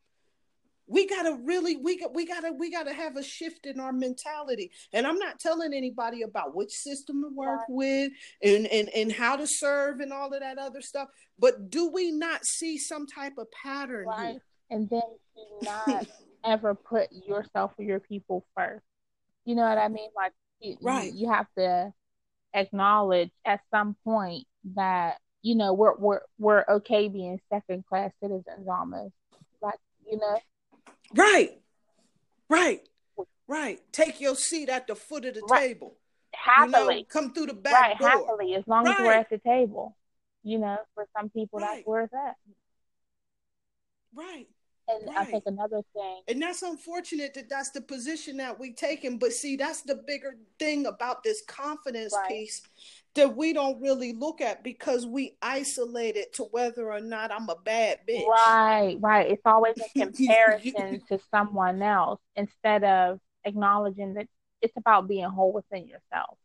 We 0.93 1.07
gotta 1.07 1.39
really 1.43 1.77
we 1.77 1.99
got 1.99 2.15
we 2.15 2.27
gotta 2.27 2.53
we 2.53 2.71
gotta 2.71 2.93
have 2.93 3.17
a 3.17 3.23
shift 3.23 3.65
in 3.65 3.81
our 3.81 3.93
mentality. 3.93 4.71
And 4.93 5.07
I'm 5.07 5.19
not 5.19 5.41
telling 5.41 5.73
anybody 5.73 6.21
about 6.21 6.55
which 6.55 6.71
system 6.71 7.23
to 7.23 7.31
work 7.35 7.63
with 7.69 8.13
and, 8.43 8.67
and 8.67 8.91
and 8.91 9.11
how 9.11 9.37
to 9.37 9.47
serve 9.47 10.01
and 10.01 10.13
all 10.13 10.35
of 10.35 10.41
that 10.41 10.59
other 10.59 10.83
stuff. 10.83 11.09
But 11.39 11.71
do 11.71 11.89
we 11.89 12.11
not 12.11 12.45
see 12.45 12.77
some 12.77 13.07
type 13.07 13.39
of 13.39 13.47
pattern 13.51 14.07
right. 14.07 14.33
here? 14.33 14.43
And 14.71 14.91
then 14.91 15.01
do 15.35 15.43
not 15.63 16.07
ever 16.45 16.75
put 16.75 17.09
yourself 17.11 17.73
or 17.79 17.85
your 17.85 18.01
people 18.01 18.45
first. 18.55 18.85
You 19.47 19.55
know 19.55 19.63
what 19.63 19.79
I 19.79 19.89
mean? 19.89 20.11
Like 20.15 20.33
you, 20.61 20.77
right. 20.83 21.13
you 21.13 21.31
have 21.31 21.47
to 21.57 21.93
acknowledge 22.53 23.31
at 23.47 23.61
some 23.71 23.97
point 24.05 24.47
that 24.75 25.17
you 25.41 25.55
know 25.55 25.73
we're 25.73 25.97
we're 25.97 26.21
we're 26.39 26.65
okay 26.69 27.09
being 27.09 27.41
second 27.51 27.87
class 27.87 28.13
citizens 28.23 28.69
almost 28.69 29.15
like 29.63 29.79
you 30.07 30.19
know 30.19 30.39
right 31.15 31.51
right 32.49 32.81
right 33.49 33.81
take 33.93 34.21
your 34.21 34.35
seat 34.35 34.69
at 34.69 34.87
the 34.87 34.95
foot 34.95 35.25
of 35.25 35.35
the 35.35 35.43
right. 35.51 35.69
table 35.69 35.97
happily 36.35 36.95
you 36.97 37.01
know, 37.01 37.07
come 37.09 37.33
through 37.33 37.47
the 37.47 37.55
back 37.55 37.75
right 37.75 37.99
door. 37.99 38.09
happily 38.09 38.55
as 38.55 38.65
long 38.67 38.85
right. 38.85 38.99
as 38.99 39.05
we're 39.05 39.13
at 39.13 39.31
the 39.31 39.39
table 39.39 39.97
you 40.43 40.59
know 40.59 40.79
for 40.95 41.07
some 41.17 41.29
people 41.31 41.59
right. 41.59 41.77
that's 41.77 41.87
where 41.87 42.03
it's 42.05 42.15
at 42.15 42.37
right 44.15 44.47
and 44.89 45.09
right. 45.09 45.19
I 45.19 45.25
think 45.25 45.45
another 45.47 45.83
thing, 45.95 46.23
and 46.27 46.43
that's 46.43 46.63
unfortunate 46.63 47.35
that 47.35 47.49
that's 47.49 47.71
the 47.71 47.81
position 47.81 48.39
that 48.39 48.59
we 48.59 48.73
taken. 48.73 49.17
But 49.17 49.33
see, 49.33 49.55
that's 49.55 49.83
the 49.83 49.95
bigger 49.95 50.35
thing 50.59 50.87
about 50.87 51.23
this 51.23 51.41
confidence 51.47 52.13
right. 52.13 52.29
piece 52.29 52.63
that 53.15 53.37
we 53.37 53.53
don't 53.53 53.81
really 53.81 54.13
look 54.13 54.41
at 54.41 54.65
because 54.65 55.07
we 55.07 55.37
isolate 55.43 56.17
it 56.17 56.35
to 56.35 56.45
whether 56.45 56.91
or 56.91 57.01
not 57.01 57.31
I'm 57.31 57.49
a 57.49 57.57
bad 57.57 58.01
bitch. 58.09 58.27
Right, 58.27 58.97
right. 59.01 59.31
It's 59.31 59.43
always 59.45 59.75
a 59.79 59.99
comparison 59.99 61.03
to 61.09 61.19
someone 61.31 61.83
else 61.83 62.21
instead 62.37 62.85
of 62.85 63.21
acknowledging 63.45 64.15
that 64.15 64.29
it's 64.63 64.77
about 64.77 65.09
being 65.09 65.25
whole 65.25 65.53
within 65.53 65.87
yourself 65.87 66.39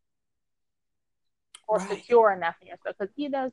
or 1.67 1.77
right. 1.77 1.89
secure 1.89 2.31
enough 2.31 2.55
in 2.61 2.67
yourself. 2.67 2.95
Because 2.99 3.13
you 3.15 3.29
know, 3.29 3.49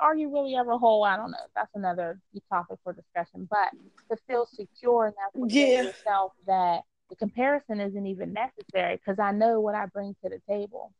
are 0.00 0.16
you 0.16 0.30
really 0.32 0.54
ever 0.54 0.76
whole? 0.76 1.04
I 1.04 1.16
don't 1.16 1.30
know. 1.30 1.38
That's 1.54 1.70
another 1.74 2.20
topic 2.50 2.78
for 2.84 2.92
discussion. 2.92 3.48
But 3.50 3.70
to 4.10 4.20
feel 4.26 4.46
secure 4.46 5.06
enough 5.06 5.32
within 5.34 5.68
yeah. 5.68 5.82
yourself 5.84 6.32
that 6.46 6.82
the 7.08 7.16
comparison 7.16 7.80
isn't 7.80 8.06
even 8.06 8.34
necessary 8.34 8.96
because 8.96 9.18
I 9.18 9.32
know 9.32 9.60
what 9.60 9.74
I 9.74 9.86
bring 9.86 10.14
to 10.22 10.28
the 10.28 10.40
table. 10.48 10.92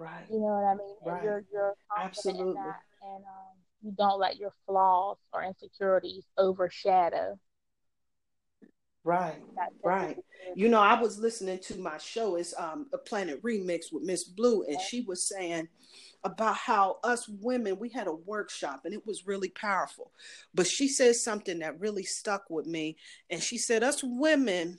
Right. 0.00 0.24
You 0.30 0.38
know 0.38 0.46
what 0.46 0.64
I 0.64 0.74
mean? 0.76 0.96
Right. 1.04 1.16
And 1.16 1.24
you're 1.24 1.44
you're 1.52 1.74
confident 1.94 2.38
Absolutely. 2.38 2.48
in 2.48 2.54
that, 2.54 2.80
and 3.02 3.24
um, 3.24 3.56
you 3.82 3.92
don't 3.98 4.18
let 4.18 4.38
your 4.38 4.54
flaws 4.66 5.18
or 5.30 5.44
insecurities 5.44 6.24
overshadow. 6.38 7.38
Right. 9.04 9.42
right. 9.84 10.16
You 10.54 10.68
know, 10.68 10.80
I 10.80 10.98
was 10.98 11.18
listening 11.18 11.58
to 11.64 11.78
my 11.78 11.98
show. 11.98 12.36
It's 12.36 12.54
um 12.58 12.86
a 12.94 12.98
Planet 12.98 13.42
Remix 13.42 13.92
with 13.92 14.02
Miss 14.02 14.24
Blue, 14.24 14.64
and 14.64 14.80
she 14.80 15.02
was 15.02 15.28
saying 15.28 15.68
about 16.24 16.56
how 16.56 16.98
us 17.04 17.28
women 17.28 17.78
we 17.78 17.90
had 17.90 18.06
a 18.06 18.12
workshop 18.12 18.82
and 18.84 18.92
it 18.92 19.06
was 19.06 19.26
really 19.26 19.48
powerful 19.48 20.12
but 20.52 20.66
she 20.66 20.86
said 20.86 21.16
something 21.16 21.60
that 21.60 21.80
really 21.80 22.02
stuck 22.02 22.44
with 22.50 22.66
me 22.66 22.94
and 23.30 23.42
she 23.42 23.56
said 23.56 23.82
us 23.82 24.02
women 24.04 24.78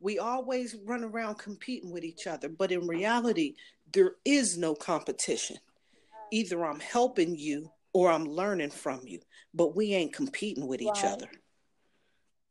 we 0.00 0.18
always 0.18 0.76
run 0.84 1.04
around 1.04 1.36
competing 1.36 1.90
with 1.90 2.04
each 2.04 2.26
other 2.26 2.48
but 2.48 2.72
in 2.72 2.86
reality 2.86 3.54
there 3.92 4.12
is 4.24 4.56
no 4.56 4.74
competition 4.74 5.56
either 6.30 6.64
i'm 6.64 6.80
helping 6.80 7.36
you 7.36 7.70
or 7.92 8.10
i'm 8.10 8.24
learning 8.24 8.70
from 8.70 9.00
you 9.04 9.20
but 9.54 9.74
we 9.74 9.94
ain't 9.94 10.12
competing 10.12 10.66
with 10.66 10.80
each 10.80 11.02
right. 11.02 11.04
other 11.04 11.30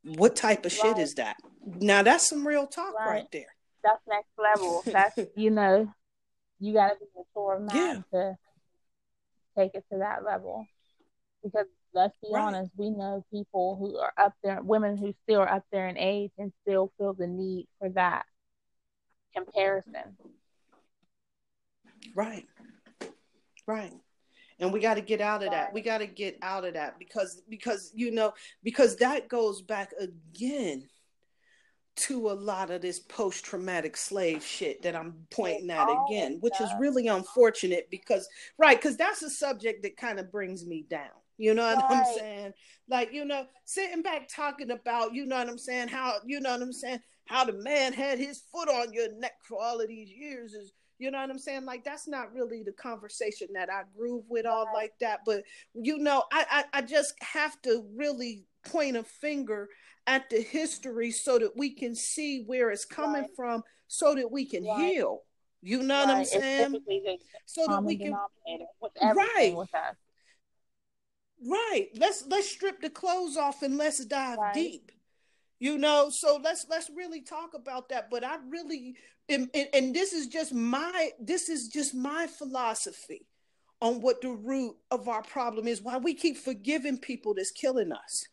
what 0.04 0.36
type 0.36 0.66
of 0.66 0.72
right. 0.72 0.82
shit 0.82 0.98
is 0.98 1.16
that 1.16 1.38
now 1.80 2.02
that's 2.02 2.30
some 2.30 2.48
real 2.48 2.68
talk 2.68 2.94
right, 3.00 3.08
right 3.08 3.32
there 3.32 3.54
that's 3.84 4.02
next 4.08 4.30
level 4.38 4.84
that's 4.86 5.20
you 5.36 5.50
know 5.50 5.92
you 6.60 6.74
got 6.74 6.90
to 6.90 6.96
be 7.00 7.06
mature 7.16 7.58
enough 7.58 7.76
yeah. 7.76 8.02
to 8.12 8.38
take 9.58 9.76
it 9.76 9.86
to 9.92 10.00
that 10.00 10.24
level. 10.24 10.66
Because 11.44 11.68
let's 11.98 12.16
be 12.22 12.30
right. 12.32 12.44
honest, 12.44 12.72
we 12.78 12.90
know 12.92 13.26
people 13.32 13.76
who 13.80 13.98
are 13.98 14.14
up 14.18 14.34
there, 14.44 14.62
women 14.62 14.98
who 14.98 15.14
still 15.24 15.42
are 15.42 15.52
up 15.52 15.64
there 15.72 15.88
in 15.88 15.98
age 15.98 16.32
and 16.38 16.54
still 16.62 16.92
feel 16.98 17.14
the 17.14 17.28
need 17.28 17.68
for 17.80 17.90
that 17.90 18.26
comparison. 19.36 20.16
Right. 22.16 22.46
Right. 23.66 23.94
And 24.60 24.72
we 24.72 24.80
got 24.80 24.96
to 24.96 25.02
get 25.02 25.22
out 25.22 25.44
of 25.44 25.52
that. 25.52 25.74
We 25.74 25.82
got 25.82 26.00
to 26.00 26.08
get 26.08 26.38
out 26.42 26.66
of 26.66 26.74
that 26.76 26.98
because 26.98 27.44
because 27.48 27.92
you 27.94 28.12
know 28.12 28.34
because 28.64 28.96
that 28.98 29.28
goes 29.28 29.62
back 29.62 29.94
again 30.00 30.88
to 31.98 32.30
a 32.30 32.32
lot 32.32 32.70
of 32.70 32.82
this 32.82 33.00
post 33.00 33.44
traumatic 33.44 33.98
slave 33.98 34.44
shit 34.44 34.84
that 34.84 34.96
I'm 34.96 35.26
pointing 35.32 35.70
at 35.72 35.88
again, 36.06 36.38
which 36.42 36.62
is 36.62 36.70
really 36.80 37.08
unfortunate 37.08 37.88
because, 37.90 38.30
right, 38.60 38.80
because 38.80 38.98
that's 38.98 39.24
a 39.24 39.32
subject 39.32 39.82
that 39.82 39.98
kind 39.98 40.20
of 40.20 40.32
brings 40.32 40.64
me 40.64 40.86
down. 40.88 41.10
You 41.38 41.54
know 41.54 41.64
what 41.64 41.90
right. 41.90 42.00
I'm 42.00 42.16
saying? 42.18 42.54
Like, 42.90 43.14
you 43.14 43.26
know, 43.26 43.46
sitting 43.66 44.02
back 44.02 44.28
talking 44.28 44.72
about, 44.72 45.14
you 45.14 45.26
know 45.26 45.38
what 45.38 45.50
I'm 45.50 45.58
saying, 45.58 45.90
how, 45.90 46.16
you 46.26 46.40
know 46.40 46.52
what 46.52 46.62
I'm 46.62 46.74
saying, 46.74 47.00
how 47.26 47.46
the 47.46 47.54
man 47.54 47.94
had 47.94 48.18
his 48.18 48.42
foot 48.52 48.70
on 48.70 48.94
your 48.94 49.14
neck 49.20 49.34
for 49.48 49.62
all 49.62 49.80
of 49.80 49.88
these 49.88 50.10
years 50.10 50.54
is, 50.54 50.72
you 51.00 51.12
know 51.12 51.20
what 51.20 51.30
I'm 51.30 51.38
saying? 51.38 51.66
Like, 51.66 51.84
that's 51.84 52.08
not 52.08 52.34
really 52.34 52.64
the 52.64 52.72
conversation 52.72 53.50
that 53.54 53.70
I 53.72 53.84
groove 53.96 54.24
with 54.30 54.48
all 54.48 54.66
right. 54.66 54.74
like 54.74 54.94
that. 55.02 55.20
But, 55.26 55.44
you 55.76 56.00
know, 56.00 56.24
I, 56.32 56.46
I, 56.50 56.80
I 56.80 56.82
just 56.82 57.14
have 57.22 57.62
to 57.64 57.86
really 57.96 58.46
point 58.66 58.98
a 58.98 59.04
finger 59.04 59.70
at 60.08 60.30
the 60.30 60.42
history 60.42 61.12
so 61.12 61.38
that 61.38 61.56
we 61.56 61.70
can 61.70 61.94
see 61.94 62.44
where 62.48 62.72
it's 62.72 62.86
coming 62.86 63.24
right. 63.24 63.36
from 63.36 63.64
so 63.88 64.16
that 64.16 64.32
we 64.32 64.46
can 64.46 64.66
right. 64.66 64.94
heal. 64.94 65.22
You 65.62 65.84
know 65.84 66.00
right. 66.00 66.08
what 66.08 66.18
I'm 66.18 66.26
saying? 66.26 66.80
So 67.46 67.66
that 67.68 67.84
we 67.84 67.98
can 67.98 68.16
right. 69.02 69.56
Right. 71.46 71.90
Let's 71.96 72.26
let's 72.28 72.50
strip 72.50 72.82
the 72.82 72.90
clothes 72.90 73.38
off 73.38 73.62
and 73.62 73.78
let's 73.78 74.04
dive 74.06 74.38
deep. 74.54 74.92
You 75.60 75.78
know, 75.78 76.10
so 76.10 76.40
let's 76.44 76.66
let's 76.70 76.90
really 76.96 77.22
talk 77.22 77.54
about 77.54 77.90
that. 77.90 78.10
But 78.10 78.24
I 78.24 78.38
really 78.50 78.96
and, 79.30 79.50
and 79.74 79.94
this 79.94 80.14
is 80.14 80.28
just 80.28 80.54
my 80.54 81.12
this 81.20 81.50
is 81.50 81.68
just 81.68 81.94
my 81.94 82.28
philosophy 82.28 83.28
on 83.82 84.02
what 84.02 84.22
the 84.22 84.30
root 84.30 84.76
of 84.90 85.08
our 85.08 85.22
problem 85.22 85.68
is. 85.68 85.82
Why 85.82 85.98
we 85.98 86.14
keep 86.14 86.38
forgiving 86.38 86.98
people 86.98 87.34
that's 87.34 87.52
killing 87.52 87.92
us 87.92 88.28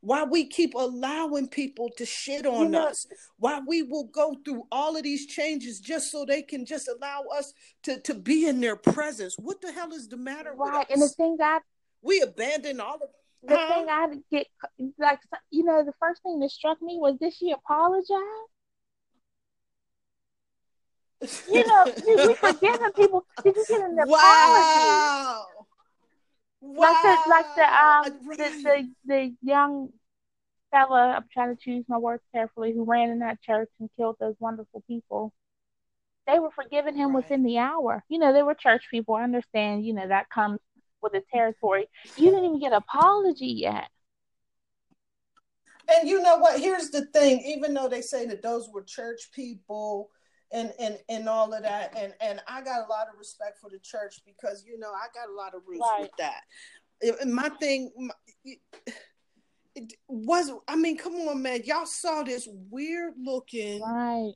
why 0.00 0.24
we 0.24 0.46
keep 0.46 0.74
allowing 0.74 1.48
people 1.48 1.90
to 1.96 2.06
shit 2.06 2.46
on 2.46 2.62
you 2.62 2.68
know, 2.70 2.88
us, 2.88 3.06
why 3.38 3.60
we 3.66 3.82
will 3.82 4.04
go 4.04 4.34
through 4.44 4.66
all 4.72 4.96
of 4.96 5.02
these 5.02 5.26
changes 5.26 5.78
just 5.78 6.10
so 6.10 6.24
they 6.24 6.42
can 6.42 6.64
just 6.64 6.88
allow 6.88 7.24
us 7.36 7.52
to, 7.82 8.00
to 8.00 8.14
be 8.14 8.46
in 8.46 8.60
their 8.60 8.76
presence. 8.76 9.36
What 9.38 9.60
the 9.60 9.72
hell 9.72 9.92
is 9.92 10.08
the 10.08 10.16
matter 10.16 10.54
right. 10.56 10.86
And 10.90 11.02
the 11.02 11.08
thing 11.08 11.36
that 11.38 11.62
we 12.02 12.20
abandon 12.20 12.80
all 12.80 12.94
of 12.94 13.00
the 13.42 13.56
huh? 13.56 13.74
thing 13.74 13.88
I 13.88 14.00
had 14.00 14.12
to 14.12 14.22
get 14.30 14.46
like 14.98 15.20
you 15.50 15.64
know 15.64 15.84
the 15.84 15.94
first 16.00 16.22
thing 16.22 16.40
that 16.40 16.50
struck 16.50 16.80
me 16.82 16.98
was 16.98 17.16
did 17.18 17.32
she 17.34 17.52
apologize? 17.52 18.50
you 21.52 21.66
know, 21.66 21.92
we 22.06 22.34
forgiving 22.34 22.92
people. 22.92 23.26
Did 23.44 23.56
you 23.56 23.64
get 23.68 23.80
an 23.80 23.98
apology? 23.98 24.10
Wow. 24.10 25.46
Wow. 26.62 26.82
Like 26.82 27.02
the 27.02 27.30
like 27.30 27.54
the 27.56 27.62
um 27.62 28.28
right. 28.28 28.38
the, 28.38 28.62
the 28.62 28.90
the 29.06 29.34
young 29.42 29.90
fella, 30.70 31.14
I'm 31.16 31.24
trying 31.32 31.54
to 31.54 31.62
choose 31.62 31.84
my 31.88 31.98
words 31.98 32.22
carefully, 32.32 32.72
who 32.72 32.84
ran 32.84 33.10
in 33.10 33.18
that 33.20 33.42
church 33.42 33.68
and 33.80 33.90
killed 33.96 34.16
those 34.20 34.34
wonderful 34.38 34.82
people. 34.86 35.32
They 36.26 36.38
were 36.38 36.50
forgiving 36.50 36.96
him 36.96 37.08
right. 37.08 37.22
within 37.22 37.42
the 37.42 37.58
hour. 37.58 38.04
You 38.08 38.18
know, 38.18 38.32
they 38.32 38.42
were 38.42 38.54
church 38.54 38.84
people. 38.90 39.14
I 39.14 39.24
understand, 39.24 39.84
you 39.84 39.94
know, 39.94 40.08
that 40.08 40.30
comes 40.30 40.60
with 41.02 41.12
the 41.12 41.22
territory. 41.32 41.88
You 42.16 42.30
didn't 42.30 42.44
even 42.44 42.60
get 42.60 42.72
an 42.72 42.82
apology 42.88 43.46
yet. 43.46 43.88
And 45.88 46.08
you 46.08 46.22
know 46.22 46.38
what? 46.38 46.60
Here's 46.60 46.90
the 46.90 47.06
thing, 47.06 47.40
even 47.40 47.74
though 47.74 47.88
they 47.88 48.02
say 48.02 48.26
that 48.26 48.42
those 48.42 48.68
were 48.72 48.82
church 48.82 49.30
people, 49.32 50.10
and 50.52 50.72
and 50.78 50.98
and 51.08 51.28
all 51.28 51.52
of 51.52 51.62
that 51.62 51.96
and 51.96 52.12
and 52.20 52.40
i 52.48 52.60
got 52.60 52.86
a 52.86 52.90
lot 52.90 53.06
of 53.12 53.18
respect 53.18 53.58
for 53.58 53.70
the 53.70 53.78
church 53.78 54.20
because 54.26 54.64
you 54.66 54.78
know 54.78 54.90
i 54.90 55.06
got 55.14 55.28
a 55.32 55.36
lot 55.36 55.54
of 55.54 55.62
roots 55.66 55.86
right. 55.92 56.02
with 56.02 56.10
that 56.18 56.42
my 57.28 57.48
thing 57.60 57.90
my, 57.96 58.14
it 59.74 59.94
was 60.08 60.50
i 60.66 60.74
mean 60.74 60.96
come 60.96 61.14
on 61.14 61.40
man 61.40 61.60
y'all 61.64 61.86
saw 61.86 62.22
this 62.22 62.48
weird 62.70 63.14
looking 63.22 63.80
right 63.82 64.32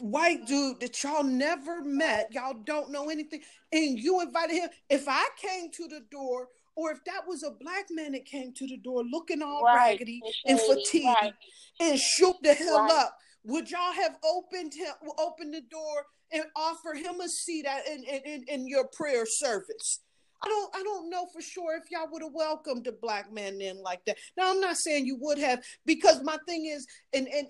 white 0.00 0.46
dude 0.46 0.80
that 0.80 1.02
y'all 1.02 1.22
never 1.22 1.82
met 1.82 2.28
y'all 2.32 2.56
don't 2.64 2.90
know 2.90 3.08
anything 3.08 3.40
and 3.72 3.98
you 3.98 4.20
invited 4.20 4.54
him 4.54 4.68
if 4.88 5.04
i 5.08 5.28
came 5.40 5.70
to 5.70 5.86
the 5.88 6.00
door 6.10 6.48
or 6.76 6.92
if 6.92 7.04
that 7.04 7.26
was 7.26 7.42
a 7.42 7.50
black 7.60 7.86
man 7.90 8.12
that 8.12 8.24
came 8.24 8.52
to 8.54 8.66
the 8.66 8.78
door 8.78 9.02
looking 9.10 9.42
all 9.42 9.62
right. 9.64 9.92
raggedy 9.92 10.20
and, 10.46 10.60
fatigued 10.60 11.04
right. 11.04 11.34
and 11.80 11.98
shook 11.98 12.36
the 12.42 12.54
hell 12.54 12.80
right. 12.80 12.92
up 12.92 13.16
would 13.44 13.70
y'all 13.70 13.92
have 13.92 14.16
opened 14.24 14.74
him, 14.74 14.92
opened 15.18 15.54
the 15.54 15.62
door 15.62 16.06
and 16.32 16.44
offer 16.56 16.94
him 16.94 17.20
a 17.20 17.28
seat 17.28 17.66
at, 17.66 17.86
in, 17.86 18.04
in, 18.04 18.44
in 18.48 18.68
your 18.68 18.86
prayer 18.92 19.24
service. 19.26 20.00
I 20.42 20.48
don't 20.48 20.74
I 20.74 20.82
don't 20.82 21.10
know 21.10 21.26
for 21.34 21.42
sure 21.42 21.76
if 21.76 21.90
y'all 21.90 22.08
would 22.10 22.22
have 22.22 22.32
welcomed 22.32 22.86
a 22.86 22.92
black 22.92 23.30
man 23.30 23.60
in 23.60 23.82
like 23.82 24.02
that. 24.06 24.16
Now 24.38 24.50
I'm 24.50 24.60
not 24.60 24.76
saying 24.76 25.04
you 25.04 25.18
would 25.20 25.38
have 25.38 25.62
because 25.84 26.22
my 26.22 26.38
thing 26.48 26.64
is 26.64 26.86
and 27.12 27.28
and 27.28 27.46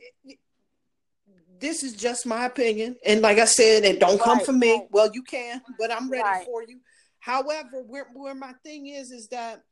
this 1.61 1.83
is 1.83 1.93
just 1.95 2.27
my 2.27 2.47
opinion. 2.47 2.97
And 3.05 3.21
like 3.21 3.39
I 3.39 3.45
said, 3.45 3.85
it 3.85 4.01
don't 4.01 4.21
come 4.21 4.41
from 4.41 4.59
me. 4.59 4.87
Well, 4.91 5.11
you 5.13 5.23
can, 5.23 5.63
but 5.79 5.93
I'm 5.93 6.11
ready 6.11 6.25
right. 6.25 6.45
for 6.47 6.63
you. 6.63 6.81
However, 7.19 7.83
where 7.87 8.07
where 8.15 8.35
my 8.35 8.53
thing 8.65 8.87
is 8.87 9.11
is 9.11 9.29
that 9.29 9.63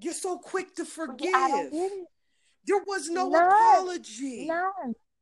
you're 0.00 0.12
so 0.12 0.38
quick 0.38 0.74
to 0.76 0.84
forgive. 0.84 1.32
There 1.32 2.82
was 2.86 3.08
no 3.08 3.28
None. 3.30 3.42
apology. 3.42 4.46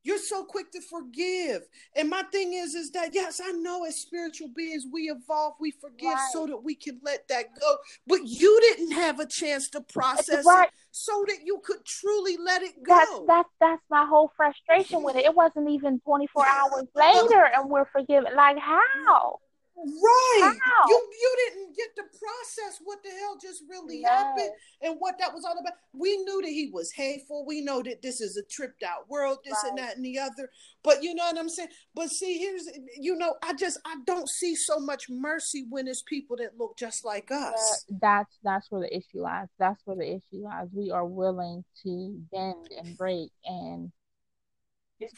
You're 0.07 0.19
so 0.19 0.45
quick 0.45 0.71
to 0.71 0.81
forgive. 0.81 1.63
And 1.97 2.09
my 2.09 2.23
thing 2.31 2.53
is, 2.53 2.77
is 2.77 2.93
that 2.93 3.13
yes, 3.13 3.41
I 3.45 3.51
know 3.51 3.85
as 3.85 3.97
spiritual 3.97 4.49
beings 4.55 4.87
we 4.93 5.11
evolve, 5.11 5.55
we 5.61 5.73
forgive 5.73 6.15
right. 6.15 6.31
so 6.33 6.47
that 6.47 6.63
we 6.63 6.77
can 6.77 7.01
let 7.03 7.27
that 7.27 7.47
go. 7.61 7.77
But 8.07 8.21
you 8.25 8.57
didn't 8.61 8.93
have 8.93 9.19
a 9.19 9.27
chance 9.27 9.69
to 9.71 9.81
process 9.81 10.45
right. 10.47 10.69
it 10.69 10.75
so 10.93 11.25
that 11.27 11.39
you 11.45 11.61
could 11.65 11.85
truly 11.85 12.37
let 12.37 12.63
it 12.63 12.85
go. 12.85 12.95
That's 12.95 13.21
that's 13.27 13.49
that's 13.61 13.83
my 13.91 14.07
whole 14.09 14.31
frustration 14.37 15.03
with 15.03 15.17
it. 15.17 15.25
It 15.25 15.35
wasn't 15.35 15.71
even 15.71 15.99
24 15.99 16.47
hours 16.47 16.85
later 16.95 17.51
and 17.57 17.69
we're 17.69 17.87
forgiven. 17.87 18.33
Like 18.37 18.59
how? 18.59 19.41
Right. 19.77 20.57
How? 20.63 20.89
You 20.89 21.09
you 21.21 21.37
didn't 21.45 21.77
get 21.77 21.95
to 21.97 22.03
process 22.03 22.81
what 22.83 23.03
the 23.03 23.11
hell 23.11 23.37
just 23.41 23.63
really 23.69 24.01
no. 24.01 24.09
happened 24.09 24.51
and 24.81 24.97
what 24.99 25.19
that 25.19 25.35
was 25.35 25.45
all 25.45 25.59
about. 25.59 25.75
We 25.93 26.17
knew 26.17 26.41
that 26.41 26.49
he 26.49 26.71
was 26.73 26.93
hateful. 26.93 27.45
We 27.47 27.61
know 27.61 27.83
that 27.83 28.01
this 28.01 28.23
is 28.23 28.39
a 28.39 28.43
tripped 28.43 28.83
out 28.83 29.09
world, 29.11 29.39
this 29.45 29.59
right. 29.63 29.71
and 29.71 29.79
that 29.79 29.97
and 29.97 30.05
the 30.05 30.19
other. 30.19 30.51
But 30.83 31.03
you 31.03 31.15
know 31.15 31.25
what 31.25 31.39
I'm 31.39 31.51
saying? 31.51 31.69
But 31.95 32.09
see, 32.09 32.39
here's 32.39 32.69
you 32.99 33.17
know, 33.17 33.35
I 33.43 33.53
just 33.53 33.79
I 33.85 33.97
don't 34.07 34.29
see 34.31 34.55
so 34.57 34.79
much 34.79 35.11
mercy 35.11 35.67
when 35.69 35.89
it's 35.89 36.03
people 36.03 36.39
that 36.39 36.59
look 36.59 36.79
just 36.79 37.05
like 37.05 37.31
us. 37.31 37.85
that's 38.01 38.39
that's 38.43 38.71
where 38.71 38.81
the 38.81 38.97
issue 38.97 39.21
lies. 39.21 39.49
That's 39.59 39.81
where 39.85 39.97
the 39.97 40.09
issue 40.09 40.45
lies. 40.45 40.69
We 40.73 40.91
are 40.91 41.05
willing 41.05 41.65
to 41.83 42.19
bend 42.33 42.69
and 42.79 42.97
break 42.97 43.31
and 43.45 43.93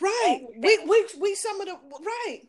Right. 0.01 0.41
We 0.57 0.79
we 0.89 1.07
we 1.21 1.35
some 1.37 1.61
of 1.61 1.69
the 1.69 1.79
right 2.01 2.43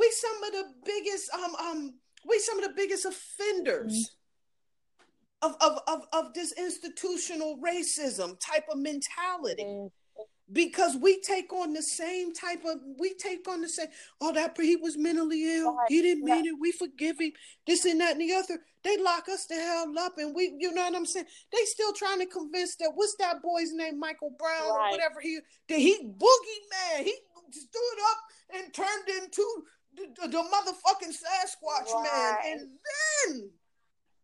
we 0.00 0.12
some 0.16 0.42
of 0.44 0.52
the 0.52 0.64
biggest 0.84 1.30
um 1.34 1.54
um 1.56 1.94
we 2.26 2.38
some 2.38 2.58
of 2.58 2.64
the 2.64 2.74
biggest 2.74 3.04
offenders 3.04 4.10
mm-hmm. 5.44 5.52
of, 5.52 5.56
of 5.60 5.78
of 5.86 6.06
of 6.12 6.34
this 6.34 6.52
institutional 6.58 7.58
racism 7.62 8.38
type 8.40 8.64
of 8.72 8.78
mentality. 8.78 9.64
Mm-hmm. 9.64 9.86
Because 10.52 10.96
we 11.00 11.20
take 11.20 11.52
on 11.52 11.72
the 11.72 11.82
same 11.82 12.34
type 12.34 12.64
of, 12.64 12.78
we 12.98 13.14
take 13.14 13.48
on 13.48 13.60
the 13.60 13.68
same. 13.68 13.86
Oh, 14.20 14.32
that 14.32 14.56
he 14.60 14.74
was 14.74 14.98
mentally 14.98 15.58
ill. 15.58 15.76
Right. 15.76 15.86
He 15.88 16.02
didn't 16.02 16.24
mean 16.24 16.44
yeah. 16.44 16.50
it. 16.50 16.56
We 16.60 16.72
forgive 16.72 17.20
him. 17.20 17.30
This 17.68 17.84
and 17.84 18.00
that 18.00 18.16
and 18.16 18.20
the 18.20 18.34
other. 18.34 18.58
They 18.82 18.96
lock 18.96 19.28
us 19.28 19.46
the 19.46 19.54
hell 19.54 19.94
up, 20.00 20.14
and 20.18 20.34
we, 20.34 20.52
you 20.58 20.72
know 20.74 20.82
what 20.82 20.96
I'm 20.96 21.06
saying? 21.06 21.26
They 21.52 21.64
still 21.66 21.92
trying 21.92 22.18
to 22.18 22.26
convince 22.26 22.74
that 22.76 22.90
what's 22.96 23.14
that 23.20 23.42
boy's 23.42 23.72
name, 23.72 24.00
Michael 24.00 24.34
Brown 24.40 24.74
right. 24.74 24.88
or 24.88 24.90
whatever 24.90 25.20
he, 25.22 25.38
that 25.68 25.78
he 25.78 26.02
boogie 26.02 26.64
man. 26.72 27.04
He 27.04 27.14
stood 27.52 27.98
up 28.10 28.18
and 28.56 28.74
turned 28.74 29.22
into 29.22 29.46
the, 29.96 30.28
the 30.28 30.38
motherfucking 30.38 31.10
Sasquatch 31.10 31.92
right. 31.92 32.38
man, 32.44 32.52
and 32.52 32.68
then 33.28 33.50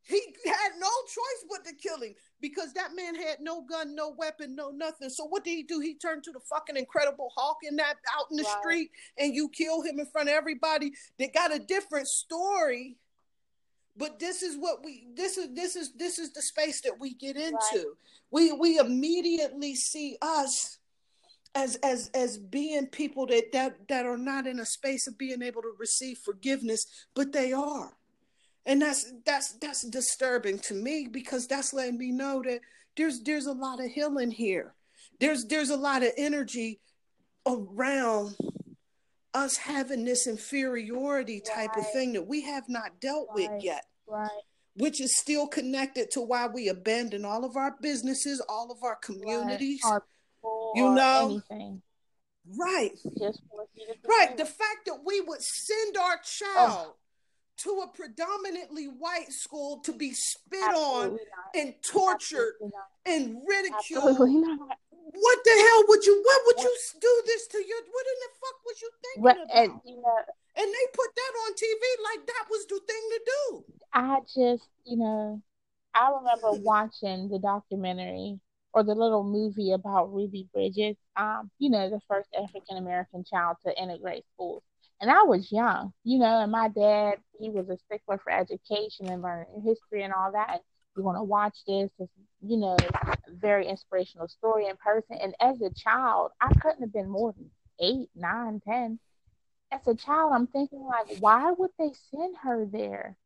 he 0.06 0.22
had 0.44 0.72
no 0.78 0.88
choice 1.08 1.44
but 1.50 1.64
to 1.64 1.74
kill 1.74 2.00
him 2.00 2.14
because 2.40 2.72
that 2.74 2.94
man 2.94 3.16
had 3.16 3.40
no 3.40 3.62
gun, 3.62 3.96
no 3.96 4.10
weapon, 4.16 4.54
no 4.54 4.70
nothing. 4.70 5.10
So 5.10 5.24
what 5.24 5.42
did 5.42 5.50
he 5.50 5.62
do? 5.64 5.80
He 5.80 5.94
turned 5.94 6.22
to 6.24 6.32
the 6.32 6.40
fucking 6.40 6.76
Incredible 6.76 7.32
Hulk 7.36 7.58
in 7.64 7.76
that 7.76 7.96
out 8.16 8.26
in 8.30 8.36
the 8.36 8.44
right. 8.44 8.56
street, 8.60 8.90
and 9.18 9.34
you 9.34 9.48
kill 9.48 9.82
him 9.82 9.98
in 9.98 10.06
front 10.06 10.28
of 10.28 10.34
everybody. 10.34 10.92
They 11.18 11.26
got 11.28 11.54
a 11.54 11.58
different 11.58 12.06
story, 12.06 12.96
but 13.96 14.20
this 14.20 14.42
is 14.42 14.56
what 14.56 14.84
we. 14.84 15.08
This 15.14 15.38
is 15.38 15.48
this 15.54 15.74
is 15.74 15.92
this 15.94 16.20
is 16.20 16.32
the 16.32 16.42
space 16.42 16.82
that 16.82 17.00
we 17.00 17.14
get 17.14 17.36
into. 17.36 17.56
Right. 17.72 17.86
We 18.30 18.52
we 18.52 18.78
immediately 18.78 19.74
see 19.74 20.18
us 20.22 20.78
as 21.56 21.76
as 21.76 22.10
as 22.14 22.36
being 22.36 22.86
people 22.86 23.26
that 23.26 23.50
that 23.52 23.88
that 23.88 24.04
are 24.06 24.18
not 24.18 24.46
in 24.46 24.60
a 24.60 24.66
space 24.66 25.08
of 25.08 25.18
being 25.18 25.42
able 25.42 25.62
to 25.62 25.72
receive 25.78 26.18
forgiveness 26.18 26.86
but 27.14 27.32
they 27.32 27.52
are 27.52 27.96
and 28.66 28.82
that's 28.82 29.12
that's 29.24 29.54
that's 29.54 29.82
disturbing 29.88 30.58
to 30.58 30.74
me 30.74 31.08
because 31.10 31.46
that's 31.46 31.72
letting 31.72 31.98
me 31.98 32.12
know 32.12 32.42
that 32.42 32.60
there's 32.96 33.22
there's 33.22 33.46
a 33.46 33.52
lot 33.52 33.82
of 33.82 33.90
healing 33.90 34.30
here 34.30 34.74
there's 35.18 35.46
there's 35.46 35.70
a 35.70 35.76
lot 35.76 36.02
of 36.02 36.12
energy 36.18 36.78
around 37.46 38.36
us 39.32 39.56
having 39.56 40.04
this 40.04 40.26
inferiority 40.26 41.40
type 41.40 41.70
right. 41.70 41.78
of 41.78 41.92
thing 41.92 42.12
that 42.12 42.26
we 42.26 42.42
have 42.42 42.64
not 42.68 43.00
dealt 43.00 43.28
right. 43.34 43.50
with 43.50 43.64
yet 43.64 43.84
right 44.06 44.28
which 44.78 45.00
is 45.00 45.16
still 45.16 45.46
connected 45.46 46.10
to 46.10 46.20
why 46.20 46.46
we 46.46 46.68
abandon 46.68 47.24
all 47.24 47.46
of 47.46 47.56
our 47.56 47.74
businesses 47.80 48.44
all 48.46 48.70
of 48.70 48.82
our 48.82 48.96
communities 48.96 49.80
right. 49.84 49.92
our 49.92 50.04
you 50.76 50.94
know 50.94 51.42
anything. 51.50 51.82
Right. 52.58 52.92
Just 53.18 53.40
right. 54.06 54.36
The 54.36 54.44
fact 54.44 54.86
that 54.86 55.00
we 55.04 55.20
would 55.20 55.42
send 55.42 55.96
our 55.96 56.18
oh. 56.18 56.24
child 56.24 56.86
oh. 56.90 56.96
to 57.58 57.82
a 57.84 57.88
predominantly 57.88 58.84
white 58.84 59.32
school 59.32 59.80
to 59.80 59.92
be 59.92 60.12
spit 60.12 60.60
Absolutely 60.62 61.02
on 61.02 61.10
not. 61.10 61.56
and 61.56 61.74
tortured 61.82 62.54
and 63.04 63.36
ridiculed. 63.46 64.18
What 65.12 65.38
the 65.44 65.50
hell 65.50 65.84
would 65.88 66.04
you? 66.04 66.22
What 66.24 66.40
would 66.46 66.64
you 66.64 66.76
do 67.00 67.22
this 67.26 67.46
to 67.48 67.58
your? 67.58 67.78
What 67.78 68.06
in 68.06 68.18
the 68.20 68.32
fuck 68.40 68.56
was 68.66 68.82
you 68.82 68.90
thinking 69.02 69.22
what, 69.22 69.36
about? 69.36 69.56
And, 69.56 69.80
you 69.84 69.96
know, 69.96 70.18
and 70.56 70.66
they 70.66 70.86
put 70.92 71.14
that 71.14 71.32
on 71.46 71.52
TV 71.54 71.82
like 72.04 72.26
that 72.26 72.46
was 72.50 72.66
the 72.66 72.80
thing 72.86 73.02
to 73.10 73.20
do. 73.24 73.64
I 73.92 74.18
just, 74.34 74.68
you 74.84 74.96
know, 74.96 75.42
I 75.94 76.10
remember 76.10 76.60
watching 76.62 77.28
the 77.28 77.38
documentary 77.38 78.40
or 78.76 78.84
the 78.84 78.94
little 78.94 79.24
movie 79.24 79.72
about 79.72 80.12
Ruby 80.12 80.46
Bridges, 80.52 80.96
um, 81.16 81.50
you 81.58 81.70
know, 81.70 81.88
the 81.88 82.00
first 82.06 82.28
African 82.38 82.76
American 82.76 83.24
child 83.24 83.56
to 83.64 83.82
integrate 83.82 84.24
schools. 84.34 84.62
And 85.00 85.10
I 85.10 85.22
was 85.22 85.50
young, 85.50 85.94
you 86.04 86.18
know, 86.18 86.42
and 86.42 86.52
my 86.52 86.68
dad, 86.68 87.14
he 87.40 87.48
was 87.48 87.70
a 87.70 87.78
stickler 87.78 88.18
for 88.18 88.30
education 88.30 89.08
and 89.08 89.22
learning 89.22 89.62
history 89.64 90.02
and 90.02 90.12
all 90.12 90.30
that. 90.32 90.60
You 90.94 91.04
want 91.04 91.16
to 91.16 91.22
watch 91.22 91.56
this, 91.66 91.90
you 92.42 92.58
know, 92.58 92.76
very 93.30 93.66
inspirational 93.66 94.28
story 94.28 94.66
in 94.68 94.76
person. 94.76 95.16
And 95.22 95.34
as 95.40 95.58
a 95.62 95.70
child, 95.72 96.32
I 96.42 96.52
couldn't 96.60 96.82
have 96.82 96.92
been 96.92 97.08
more 97.08 97.32
than 97.32 97.50
eight, 97.80 98.10
nine, 98.14 98.60
ten. 98.60 98.98
As 99.72 99.86
a 99.86 99.94
child, 99.94 100.32
I'm 100.34 100.48
thinking 100.48 100.82
like, 100.82 101.18
why 101.20 101.50
would 101.50 101.70
they 101.78 101.92
send 102.10 102.36
her 102.42 102.66
there 102.70 103.16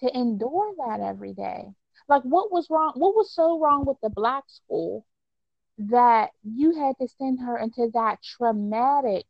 to 0.00 0.14
endure 0.14 0.74
that 0.76 1.00
every 1.00 1.32
day? 1.32 1.68
Like, 2.10 2.24
what 2.24 2.50
was 2.50 2.68
wrong? 2.68 2.92
What 2.96 3.14
was 3.14 3.32
so 3.32 3.60
wrong 3.60 3.84
with 3.84 3.96
the 4.02 4.10
black 4.10 4.42
school 4.48 5.06
that 5.78 6.30
you 6.42 6.72
had 6.72 6.96
to 7.00 7.06
send 7.06 7.38
her 7.38 7.56
into 7.56 7.88
that 7.94 8.20
traumatic 8.20 9.26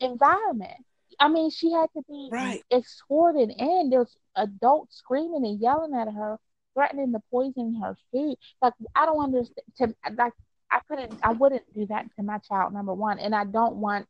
environment? 0.00 0.84
I 1.18 1.28
mean, 1.28 1.48
she 1.48 1.72
had 1.72 1.86
to 1.96 2.02
be 2.06 2.28
right. 2.30 2.62
escorted 2.70 3.54
in. 3.56 3.88
There's 3.88 4.14
adults 4.36 4.98
screaming 4.98 5.46
and 5.46 5.58
yelling 5.58 5.94
at 5.94 6.12
her, 6.12 6.38
threatening 6.74 7.12
to 7.12 7.22
poison 7.30 7.80
her 7.82 7.96
food. 8.12 8.36
Like, 8.60 8.74
I 8.94 9.06
don't 9.06 9.24
understand. 9.24 9.64
To 9.78 9.94
like, 10.18 10.34
I 10.70 10.80
couldn't. 10.86 11.18
I 11.22 11.32
wouldn't 11.32 11.72
do 11.72 11.86
that 11.86 12.04
to 12.16 12.22
my 12.22 12.36
child. 12.36 12.74
Number 12.74 12.92
one, 12.92 13.18
and 13.18 13.34
I 13.34 13.46
don't 13.46 13.76
want 13.76 14.06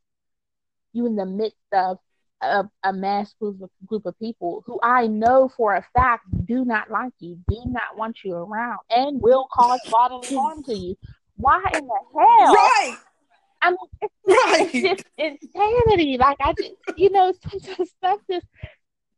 you 0.93 1.07
in 1.07 1.15
the 1.15 1.27
midst 1.27 1.57
of 1.73 1.99
a, 2.43 2.69
a 2.85 2.93
mass 2.93 3.35
group 3.41 3.63
of, 3.63 3.71
group 3.87 4.07
of 4.07 4.19
people 4.19 4.63
who 4.67 4.79
I 4.83 5.07
know 5.07 5.51
for 5.57 5.75
a 5.75 5.87
fact 5.95 6.25
do 6.45 6.65
not 6.65 6.91
like 6.91 7.13
you, 7.21 7.39
do 7.49 7.63
not 7.67 7.97
want 7.97 8.19
you 8.25 8.35
around, 8.35 8.79
and 8.91 9.21
will 9.21 9.47
cause 9.53 9.81
bodily 9.91 10.35
harm 10.37 10.63
to 10.65 10.75
you. 10.75 10.97
Why 11.37 11.63
in 11.75 11.87
the 11.87 11.99
hell? 12.15 12.55
Right. 12.55 12.97
I 13.63 13.71
mean, 13.71 13.79
it's, 14.01 14.15
right. 14.27 14.75
it's 14.75 15.03
just 15.03 15.05
insanity. 15.17 16.19
Like 16.19 16.37
I 16.41 16.53
just, 16.59 16.73
you 16.97 17.11
know, 17.11 17.33
some 17.51 17.87
stuff 17.87 18.21
just 18.31 18.47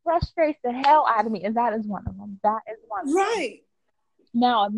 frustrates 0.02 0.58
the 0.62 0.72
hell 0.72 1.06
out 1.08 1.26
of 1.26 1.32
me, 1.32 1.42
and 1.44 1.56
that 1.56 1.72
is 1.72 1.86
one 1.86 2.04
of 2.06 2.16
them. 2.16 2.38
That 2.42 2.60
is 2.70 2.78
one. 2.86 3.14
Right. 3.14 3.60
Now, 4.32 4.68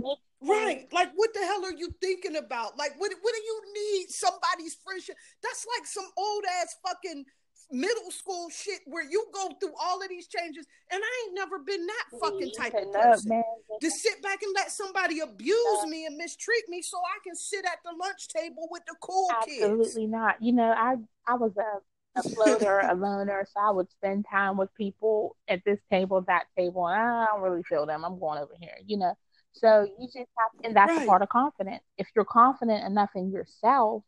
Right. 0.43 0.87
Like, 0.93 1.13
what 1.15 1.33
the 1.33 1.41
hell 1.41 1.65
are 1.65 1.73
you 1.73 1.89
thinking 2.01 2.37
about? 2.37 2.77
Like, 2.77 2.93
what, 2.99 3.11
what 3.23 3.35
do 3.35 3.43
you 3.43 3.63
need 3.75 4.11
somebody's 4.11 4.77
friendship? 4.85 5.17
That's 5.43 5.67
like 5.77 5.87
some 5.87 6.05
old 6.17 6.45
ass 6.61 6.77
fucking 6.87 7.25
middle 7.71 8.11
school 8.11 8.49
shit 8.51 8.81
where 8.87 9.03
you 9.03 9.27
go 9.33 9.51
through 9.61 9.75
all 9.81 10.03
of 10.03 10.09
these 10.09 10.29
changes, 10.29 10.67
and 10.91 11.01
I 11.03 11.25
ain't 11.27 11.35
never 11.35 11.59
been 11.59 11.87
that 11.87 12.05
fucking 12.21 12.53
type 12.57 12.75
of 12.75 12.93
person 12.93 13.33
up, 13.33 13.81
to 13.81 13.91
sit 13.91 14.23
back 14.23 14.43
and 14.43 14.53
let 14.55 14.71
somebody 14.71 15.21
abuse 15.21 15.87
me 15.87 16.07
and 16.07 16.17
mistreat 16.17 16.69
me 16.69 16.83
so 16.83 16.99
I 16.99 17.19
can 17.25 17.35
sit 17.35 17.65
at 17.65 17.79
the 17.85 17.93
lunch 18.01 18.29
table 18.29 18.69
with 18.71 18.83
the 18.87 18.95
cool 19.01 19.29
Absolutely 19.31 19.59
kids. 19.59 19.89
Absolutely 19.89 20.07
not. 20.07 20.43
You 20.43 20.53
know, 20.53 20.71
I 20.71 20.97
I 21.27 21.35
was 21.35 21.53
a 21.57 21.81
a 22.19 22.23
floater, 22.23 22.79
a 22.79 22.95
loner, 22.95 23.47
so 23.53 23.61
I 23.61 23.71
would 23.71 23.91
spend 23.91 24.25
time 24.31 24.57
with 24.57 24.75
people 24.75 25.37
at 25.49 25.63
this 25.65 25.79
table, 25.91 26.23
that 26.27 26.45
table, 26.57 26.89
and 26.89 26.99
I 26.99 27.27
don't 27.27 27.43
really 27.43 27.63
feel 27.63 27.87
them. 27.87 28.05
I'm 28.05 28.19
going 28.19 28.39
over 28.39 28.55
here, 28.59 28.77
you 28.87 28.97
know. 28.97 29.15
So 29.53 29.87
you 29.99 30.07
just 30.07 30.17
have, 30.17 30.65
and 30.65 30.75
that's 30.75 30.93
right. 30.93 31.03
a 31.03 31.07
part 31.07 31.23
of 31.23 31.29
confidence. 31.29 31.83
If 31.99 32.09
you're 32.15 32.25
confident 32.25 32.85
enough 32.85 33.11
in 33.15 33.31
yourself, 33.31 34.03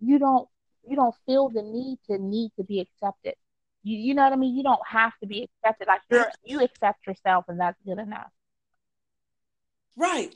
you 0.00 0.18
don't 0.18 0.48
you 0.88 0.96
don't 0.96 1.14
feel 1.26 1.48
the 1.48 1.62
need 1.62 1.98
to 2.10 2.18
need 2.18 2.52
to 2.56 2.64
be 2.64 2.80
accepted. 2.80 3.34
You 3.82 3.98
you 3.98 4.14
know 4.14 4.24
what 4.24 4.32
I 4.32 4.36
mean? 4.36 4.56
You 4.56 4.62
don't 4.62 4.86
have 4.86 5.12
to 5.20 5.26
be 5.26 5.48
accepted. 5.64 5.88
Like 5.88 6.00
you're 6.10 6.30
you 6.44 6.60
accept 6.62 7.06
yourself 7.06 7.44
and 7.48 7.60
that's 7.60 7.78
good 7.84 7.98
enough. 7.98 8.30
Right. 9.96 10.34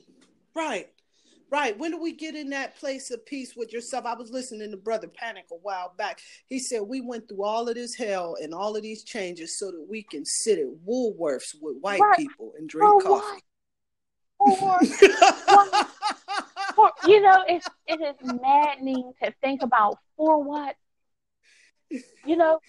Right. 0.55 0.89
Right. 1.51 1.79
When 1.79 1.93
do 1.93 2.01
we 2.01 2.13
get 2.13 2.35
in 2.35 2.51
that 2.51 2.77
place 2.77 3.11
of 3.11 3.25
peace 3.25 3.55
with 3.57 3.73
yourself? 3.73 4.05
I 4.05 4.15
was 4.15 4.31
listening 4.31 4.71
to 4.71 4.77
Brother 4.77 5.09
Panic 5.09 5.47
a 5.51 5.57
while 5.57 5.95
back. 5.97 6.21
He 6.47 6.59
said, 6.59 6.83
We 6.83 7.01
went 7.01 7.29
through 7.29 7.43
all 7.43 7.69
of 7.69 7.75
this 7.75 7.95
hell 7.95 8.37
and 8.41 8.53
all 8.53 8.77
of 8.77 8.83
these 8.83 9.03
changes 9.03 9.59
so 9.59 9.71
that 9.71 9.87
we 9.89 10.03
can 10.03 10.27
sit 10.27 10.59
at 10.59 10.67
Woolworths 10.87 11.55
with 11.61 11.79
white 11.81 12.01
right. 12.01 12.19
people 12.19 12.53
and 12.59 12.69
drink 12.69 13.03
coffee. 13.03 13.43
Or, 14.39 14.79
for, 16.79 16.93
you 17.09 17.21
know, 17.21 17.43
it's, 17.49 17.67
it 17.89 18.01
is 18.01 18.33
maddening 18.41 19.13
to 19.21 19.35
think 19.43 19.63
about 19.63 19.99
for 20.17 20.41
what? 20.41 20.77
You 22.25 22.37
know, 22.37 22.61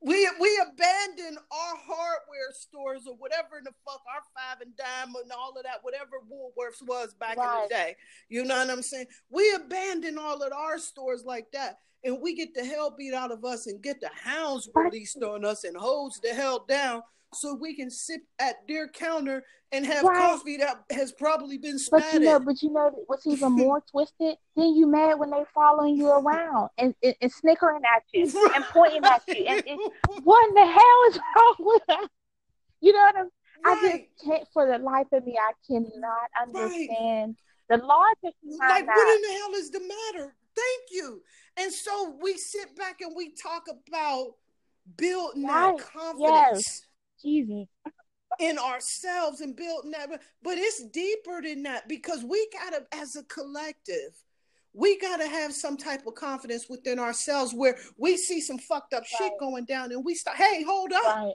we 0.00 0.30
we 0.40 0.62
abandoned 0.62 1.36
our 1.36 1.76
hardware 1.76 2.52
stores 2.52 3.02
or 3.06 3.16
whatever 3.16 3.58
in 3.58 3.64
the 3.64 3.72
fuck 3.84 4.00
our 4.08 4.22
five 4.34 4.62
and 4.62 4.74
dime 4.76 5.14
and 5.22 5.30
all 5.32 5.52
of 5.56 5.64
that, 5.64 5.80
whatever 5.82 6.22
Woolworths 6.32 6.86
was 6.86 7.12
back 7.14 7.36
right. 7.36 7.56
in 7.56 7.62
the 7.64 7.68
day. 7.68 7.96
You 8.30 8.44
know 8.44 8.56
what 8.56 8.70
I'm 8.70 8.80
saying? 8.80 9.06
We 9.28 9.52
abandoned 9.52 10.18
all 10.18 10.42
of 10.42 10.52
our 10.52 10.78
stores 10.78 11.24
like 11.26 11.50
that. 11.52 11.80
And 12.02 12.22
we 12.22 12.34
get 12.34 12.54
the 12.54 12.64
hell 12.64 12.94
beat 12.96 13.12
out 13.12 13.30
of 13.30 13.44
us 13.44 13.66
and 13.66 13.82
get 13.82 14.00
the 14.00 14.08
hounds 14.14 14.70
released 14.74 15.22
on 15.22 15.44
us 15.44 15.64
and 15.64 15.76
hose 15.76 16.18
the 16.22 16.30
hell 16.30 16.64
down 16.66 17.02
so 17.32 17.54
we 17.54 17.74
can 17.74 17.90
sit 17.90 18.22
at 18.38 18.56
their 18.66 18.88
counter 18.88 19.44
and 19.72 19.86
have 19.86 20.02
right. 20.04 20.18
coffee 20.18 20.56
that 20.56 20.84
has 20.90 21.12
probably 21.12 21.56
been 21.56 21.78
spatted. 21.78 21.90
But 21.90 22.14
you 22.14 22.20
know, 22.20 22.40
but 22.40 22.62
you 22.62 22.72
know 22.72 22.90
what's 23.06 23.26
even 23.26 23.52
more 23.56 23.82
twisted? 23.90 24.36
Then 24.56 24.74
you 24.74 24.86
mad 24.86 25.18
when 25.18 25.30
they 25.30 25.44
following 25.54 25.96
you 25.96 26.10
around 26.10 26.70
and, 26.76 26.94
and, 27.02 27.14
and 27.20 27.32
snickering 27.32 27.82
at 27.84 28.02
you 28.12 28.26
right. 28.26 28.52
and 28.56 28.64
pointing 28.64 29.04
at 29.04 29.22
you. 29.28 29.44
And, 29.46 29.62
and 29.66 29.80
what 30.24 30.48
in 30.48 30.54
the 30.54 30.66
hell 30.66 31.10
is 31.10 31.18
wrong 31.36 31.54
with 31.60 31.82
that? 31.88 32.08
You 32.80 32.92
know 32.92 32.98
what 32.98 33.16
I'm 33.16 33.28
right. 33.64 33.84
I 33.84 33.98
just 33.98 34.24
can't 34.24 34.48
for 34.52 34.66
the 34.66 34.78
life 34.78 35.06
of 35.12 35.24
me, 35.24 35.38
I 35.38 35.52
cannot 35.66 36.30
understand 36.40 37.36
the 37.68 37.76
logic 37.76 38.34
like, 38.58 38.86
what 38.86 39.16
in 39.16 39.22
the 39.22 39.38
hell 39.38 39.54
is 39.54 39.70
the 39.70 39.80
matter? 39.80 40.34
Thank 40.56 40.90
you. 40.90 41.22
And 41.56 41.72
so 41.72 42.16
we 42.20 42.36
sit 42.36 42.74
back 42.74 43.00
and 43.00 43.12
we 43.14 43.32
talk 43.32 43.66
about 43.68 44.32
building 44.96 45.42
that 45.42 45.78
confidence. 45.78 46.66
Yes 46.66 46.82
Jesus. 47.22 47.66
in 48.38 48.58
ourselves 48.58 49.40
and 49.40 49.56
building 49.56 49.90
that. 49.92 50.08
But 50.42 50.58
it's 50.58 50.84
deeper 50.84 51.42
than 51.42 51.62
that 51.64 51.88
because 51.88 52.24
we 52.24 52.48
gotta, 52.52 52.84
as 52.92 53.16
a 53.16 53.22
collective, 53.24 54.12
we 54.72 54.98
gotta 54.98 55.26
have 55.26 55.52
some 55.52 55.76
type 55.76 56.06
of 56.06 56.14
confidence 56.14 56.66
within 56.68 56.98
ourselves 56.98 57.52
where 57.52 57.76
we 57.96 58.16
see 58.16 58.40
some 58.40 58.58
fucked 58.58 58.94
up 58.94 59.02
right. 59.02 59.10
shit 59.18 59.32
going 59.40 59.64
down 59.64 59.92
and 59.92 60.04
we 60.04 60.14
start, 60.14 60.36
hey, 60.36 60.62
hold 60.62 60.92
up. 60.92 61.02
Right. 61.04 61.34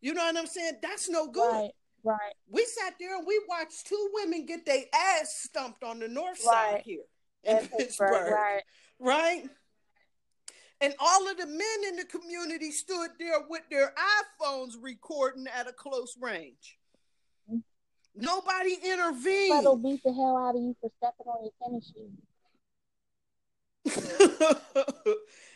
You 0.00 0.14
know 0.14 0.24
what 0.24 0.36
I'm 0.36 0.46
saying? 0.46 0.74
That's 0.82 1.08
no 1.08 1.28
good. 1.28 1.52
Right. 1.52 1.70
Right. 2.04 2.34
We 2.48 2.64
sat 2.64 2.94
there 3.00 3.16
and 3.16 3.26
we 3.26 3.40
watched 3.48 3.86
two 3.86 4.10
women 4.14 4.46
get 4.46 4.64
their 4.64 4.84
ass 4.94 5.40
stumped 5.42 5.82
on 5.82 5.98
the 5.98 6.08
north 6.08 6.38
side 6.38 6.82
here 6.84 7.02
in 7.42 7.66
Pittsburgh. 7.66 8.32
Right. 8.32 8.62
Right 9.00 9.48
and 10.80 10.94
all 10.98 11.28
of 11.28 11.36
the 11.36 11.46
men 11.46 11.60
in 11.88 11.96
the 11.96 12.04
community 12.04 12.70
stood 12.70 13.10
there 13.18 13.40
with 13.48 13.62
their 13.70 13.92
iPhones 14.40 14.74
recording 14.80 15.46
at 15.48 15.68
a 15.68 15.72
close 15.72 16.16
range. 16.20 16.78
Nobody 18.14 18.76
intervened. 18.84 19.64
They'll 19.64 19.76
beat 19.76 20.02
the 20.04 20.12
hell 20.12 20.36
out 20.36 20.56
of 20.56 20.62
you 20.62 20.76
for 20.80 20.90
stepping 20.98 21.26
on 21.26 21.44
your 21.44 21.52
tennis 21.62 21.92
shoes. 21.94 22.10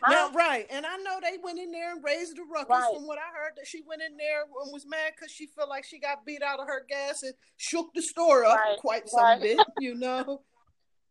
now, 0.08 0.30
right, 0.32 0.66
and 0.70 0.87
I 0.87 0.96
know 0.98 1.18
they 1.20 1.37
went 1.42 1.58
in 1.58 1.70
there 1.70 1.92
and 1.92 2.02
raised 2.02 2.37
the 2.37 2.44
ruckus. 2.50 2.70
Right. 2.70 2.94
From 2.94 3.06
what 3.06 3.18
I 3.18 3.37
heard, 3.37 3.52
that 3.56 3.66
she 3.66 3.82
went 3.87 4.00
in 4.00 4.16
there 4.16 4.42
and 4.42 4.72
was 4.72 4.87
mad 4.87 5.12
because 5.16 5.30
she 5.30 5.46
felt 5.46 5.68
like 5.68 5.85
she 5.85 5.98
got 5.98 6.24
beat 6.24 6.42
out 6.42 6.61
of 6.61 6.66
her 6.66 6.87
gas 6.88 7.24
and 7.24 7.35
shook 7.56 7.92
the 7.94 8.00
store 8.00 8.44
up 8.44 8.56
right. 8.56 8.78
quite 8.78 9.08
some 9.08 9.22
right. 9.22 9.40
bit, 9.40 9.58
you 9.80 9.94
know. 9.96 10.42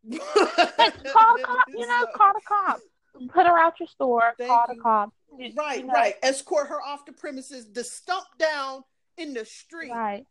call 0.10 0.18
the 0.18 1.44
cop, 1.44 1.68
you 1.68 1.86
know, 1.86 2.08
call 2.16 2.34
the 2.34 2.42
cops 2.48 2.82
put 3.30 3.46
her 3.46 3.58
out 3.58 3.80
your 3.80 3.88
store, 3.88 4.34
Thank 4.38 4.50
call 4.50 4.66
you. 4.70 4.76
the 4.76 4.82
cops. 4.82 5.16
Right, 5.56 5.80
you 5.80 5.86
know? 5.86 5.94
right. 5.94 6.16
Escort 6.22 6.68
her 6.68 6.82
off 6.82 7.06
the 7.06 7.14
premises. 7.14 7.72
The 7.72 7.84
stump 7.84 8.26
down 8.38 8.84
in 9.18 9.34
the 9.34 9.46
street. 9.46 9.92
Right. 9.92 10.26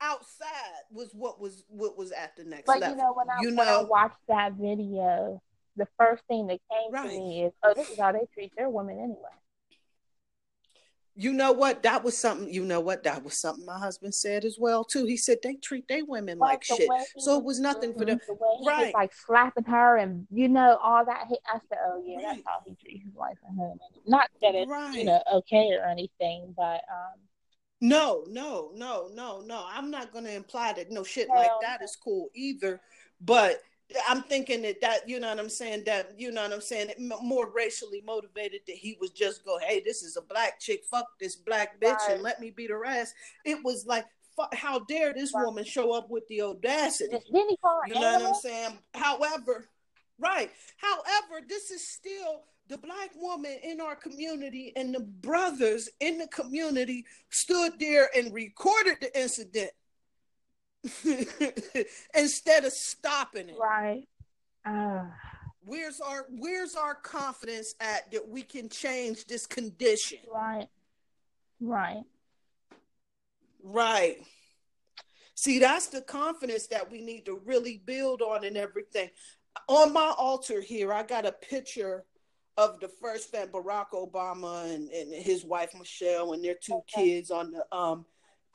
Outside 0.00 0.48
was 0.90 1.10
what 1.12 1.40
was 1.40 1.64
what 1.68 1.96
was 1.96 2.12
at 2.12 2.36
the 2.36 2.44
next 2.44 2.66
but 2.66 2.80
level. 2.80 2.96
you 2.96 3.02
know 3.02 3.14
when 3.14 3.30
I 3.30 3.40
you 3.40 3.56
when 3.56 3.66
know? 3.66 3.80
I 3.80 3.84
watched 3.84 4.18
that 4.28 4.52
video, 4.54 5.40
the 5.76 5.86
first 5.98 6.22
thing 6.28 6.48
that 6.48 6.58
came 6.70 6.92
right. 6.92 7.08
to 7.08 7.16
me 7.16 7.44
is, 7.44 7.52
oh, 7.62 7.72
this 7.74 7.88
is 7.90 7.98
how 7.98 8.12
they 8.12 8.26
treat 8.34 8.52
their 8.56 8.68
women 8.68 8.98
anyway 8.98 9.30
you 11.16 11.32
know 11.32 11.52
what? 11.52 11.82
That 11.84 12.02
was 12.02 12.18
something. 12.18 12.52
You 12.52 12.64
know 12.64 12.80
what? 12.80 13.04
That 13.04 13.22
was 13.22 13.34
something 13.34 13.64
my 13.64 13.78
husband 13.78 14.14
said 14.14 14.44
as 14.44 14.56
well 14.58 14.82
too. 14.82 15.04
He 15.04 15.16
said 15.16 15.38
they 15.42 15.54
treat 15.54 15.86
their 15.86 16.04
women 16.04 16.38
like, 16.38 16.68
like 16.68 16.78
shit, 16.80 16.88
so 17.18 17.38
it 17.38 17.44
was 17.44 17.60
nothing 17.60 17.92
for 17.92 18.04
them. 18.04 18.20
The 18.26 18.36
right? 18.66 18.92
like 18.92 19.12
slapping 19.14 19.64
her 19.64 19.96
and 19.98 20.26
you 20.32 20.48
know 20.48 20.78
all 20.82 21.04
that. 21.04 21.26
I 21.46 21.58
said, 21.68 21.78
oh 21.86 22.02
yeah, 22.04 22.16
right. 22.16 22.24
that's 22.24 22.42
how 22.46 22.60
he 22.66 22.74
treats 22.74 23.04
his 23.04 23.14
wife 23.14 23.38
and 23.48 23.58
him. 23.58 23.78
Not 24.06 24.28
that 24.42 24.54
it's 24.56 24.68
right. 24.68 24.94
you 24.94 25.04
know 25.04 25.22
okay 25.34 25.70
or 25.72 25.86
anything, 25.86 26.52
but 26.56 26.82
um. 26.90 27.20
No, 27.80 28.24
no, 28.28 28.70
no, 28.74 29.10
no, 29.12 29.42
no. 29.42 29.66
I'm 29.68 29.90
not 29.90 30.10
going 30.10 30.24
to 30.24 30.32
imply 30.32 30.72
that 30.72 30.90
no 30.90 31.04
shit 31.04 31.28
like 31.28 31.50
that 31.60 31.82
is 31.82 31.96
cool 32.02 32.30
either. 32.34 32.80
But 33.20 33.60
I'm 34.08 34.22
thinking 34.22 34.62
that 34.62 34.80
that 34.80 35.08
you 35.08 35.20
know 35.20 35.28
what 35.28 35.38
I'm 35.38 35.48
saying 35.48 35.84
that 35.86 36.12
you 36.18 36.30
know 36.32 36.42
what 36.42 36.52
I'm 36.52 36.60
saying 36.60 36.90
more 36.98 37.50
racially 37.50 38.02
motivated 38.06 38.60
that 38.66 38.76
he 38.76 38.96
was 39.00 39.10
just 39.10 39.44
go 39.44 39.58
hey 39.58 39.82
this 39.84 40.02
is 40.02 40.16
a 40.16 40.22
black 40.22 40.60
chick 40.60 40.82
fuck 40.90 41.06
this 41.20 41.36
black 41.36 41.80
bitch 41.80 41.98
right. 41.98 42.12
and 42.12 42.22
let 42.22 42.40
me 42.40 42.50
beat 42.50 42.70
her 42.70 42.84
ass. 42.84 43.12
It 43.44 43.58
was 43.64 43.86
like 43.86 44.06
how 44.52 44.80
dare 44.80 45.12
this 45.14 45.32
right. 45.34 45.44
woman 45.44 45.64
show 45.64 45.92
up 45.92 46.10
with 46.10 46.26
the 46.28 46.42
audacity? 46.42 47.18
Then 47.32 47.48
he 47.48 47.56
called 47.56 47.82
you 47.86 47.94
know 47.94 48.04
animal? 48.04 48.30
what 48.30 48.36
I'm 48.36 48.40
saying? 48.40 48.78
However, 48.94 49.68
right. 50.18 50.50
However, 50.76 51.44
this 51.48 51.70
is 51.70 51.86
still 51.86 52.42
the 52.68 52.78
black 52.78 53.10
woman 53.16 53.58
in 53.62 53.80
our 53.80 53.94
community 53.94 54.72
and 54.76 54.94
the 54.94 55.00
brothers 55.00 55.88
in 56.00 56.18
the 56.18 56.26
community 56.28 57.04
stood 57.30 57.72
there 57.78 58.08
and 58.16 58.32
recorded 58.32 58.96
the 59.00 59.20
incident 59.20 59.70
instead 62.14 62.64
of 62.64 62.72
stopping 62.72 63.48
it. 63.48 63.56
Right. 63.58 64.06
Uh. 64.64 65.04
Where's 65.66 66.00
our 66.00 66.26
Where's 66.28 66.74
our 66.74 66.94
confidence 66.94 67.74
at 67.80 68.10
that 68.12 68.28
we 68.28 68.42
can 68.42 68.68
change 68.68 69.26
this 69.26 69.46
condition? 69.46 70.18
Right. 70.32 70.68
Right. 71.60 72.02
Right. 73.62 74.18
See, 75.34 75.58
that's 75.58 75.88
the 75.88 76.02
confidence 76.02 76.66
that 76.68 76.90
we 76.90 77.00
need 77.00 77.26
to 77.26 77.40
really 77.44 77.82
build 77.84 78.20
on 78.22 78.44
and 78.44 78.56
everything. 78.56 79.10
On 79.68 79.92
my 79.92 80.12
altar 80.16 80.60
here, 80.60 80.92
I 80.92 81.02
got 81.02 81.26
a 81.26 81.32
picture 81.32 82.04
of 82.56 82.78
the 82.80 82.88
first 82.88 83.30
fan, 83.30 83.48
Barack 83.48 83.90
Obama 83.94 84.72
and, 84.72 84.88
and 84.90 85.12
his 85.12 85.44
wife 85.44 85.74
Michelle 85.76 86.34
and 86.34 86.44
their 86.44 86.54
two 86.54 86.74
okay. 86.74 87.14
kids 87.14 87.30
on 87.30 87.52
the 87.52 87.76
um 87.76 88.04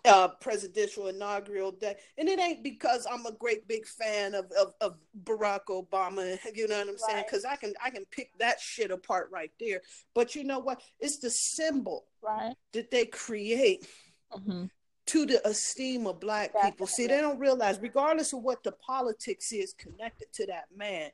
uh, 0.05 0.29
presidential 0.39 1.07
inaugural 1.07 1.71
day. 1.71 1.95
And 2.17 2.29
it 2.29 2.39
ain't 2.39 2.63
because 2.63 3.05
I'm 3.09 3.25
a 3.25 3.31
great 3.31 3.67
big 3.67 3.85
fan 3.85 4.33
of, 4.33 4.45
of, 4.59 4.73
of 4.81 4.97
Barack 5.23 5.65
Obama, 5.69 6.37
you 6.55 6.67
know 6.67 6.79
what 6.79 6.89
I'm 6.89 6.97
saying? 6.97 7.25
Because 7.27 7.45
I 7.45 7.55
can 7.55 7.73
I 7.83 7.89
can 7.89 8.05
pick 8.11 8.31
that 8.39 8.59
shit 8.59 8.91
apart 8.91 9.29
right 9.31 9.51
there. 9.59 9.81
But 10.13 10.35
you 10.35 10.43
know 10.43 10.59
what? 10.59 10.81
It's 10.99 11.19
the 11.19 11.29
symbol 11.29 12.05
right. 12.21 12.55
that 12.73 12.91
they 12.91 13.05
create 13.05 13.87
mm-hmm. 14.31 14.65
to 15.07 15.25
the 15.25 15.45
esteem 15.47 16.07
of 16.07 16.19
black 16.19 16.53
Definitely. 16.53 16.71
people. 16.71 16.87
See, 16.87 17.07
they 17.07 17.21
don't 17.21 17.39
realize, 17.39 17.79
regardless 17.81 18.33
of 18.33 18.41
what 18.41 18.63
the 18.63 18.71
politics 18.71 19.51
is 19.51 19.73
connected 19.73 20.31
to 20.33 20.45
that 20.47 20.65
man, 20.75 21.09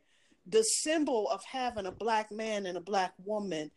the 0.48 0.63
symbol 0.63 1.30
of 1.30 1.43
having 1.43 1.88
a 1.88 1.91
black 1.91 2.32
man 2.32 2.65
and 2.65 2.78
a 2.78 2.82
black 2.82 3.13
woman 3.24 3.71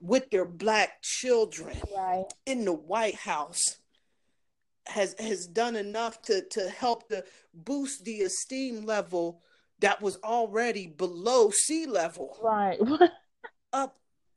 with 0.00 0.30
their 0.30 0.46
black 0.46 1.02
children 1.02 1.76
right. 1.94 2.24
in 2.46 2.64
the 2.64 2.72
White 2.72 3.16
House 3.16 3.79
has 4.86 5.14
has 5.18 5.46
done 5.46 5.76
enough 5.76 6.20
to 6.22 6.42
to 6.50 6.68
help 6.68 7.08
to 7.08 7.24
boost 7.54 8.04
the 8.04 8.22
esteem 8.22 8.84
level 8.84 9.42
that 9.80 10.00
was 10.00 10.18
already 10.24 10.86
below 10.86 11.50
sea 11.50 11.86
level. 11.86 12.36
Right. 12.42 12.78
up 13.72 13.96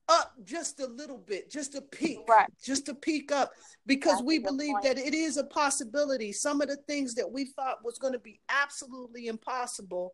up 0.09 0.33
just 0.43 0.79
a 0.79 0.87
little 0.87 1.17
bit, 1.17 1.49
just 1.49 1.75
a 1.75 1.81
peak, 1.81 2.19
right. 2.27 2.49
just 2.63 2.89
a 2.89 2.93
peak 2.93 3.31
up, 3.31 3.51
because 3.85 4.13
That's 4.13 4.23
we 4.23 4.39
believe 4.39 4.73
point. 4.73 4.83
that 4.83 4.97
it 4.97 5.13
is 5.13 5.37
a 5.37 5.45
possibility. 5.45 6.33
Some 6.33 6.61
of 6.61 6.67
the 6.67 6.77
things 6.87 7.15
that 7.15 7.31
we 7.31 7.45
thought 7.45 7.83
was 7.85 7.97
going 7.97 8.13
to 8.13 8.19
be 8.19 8.39
absolutely 8.49 9.27
impossible 9.27 10.13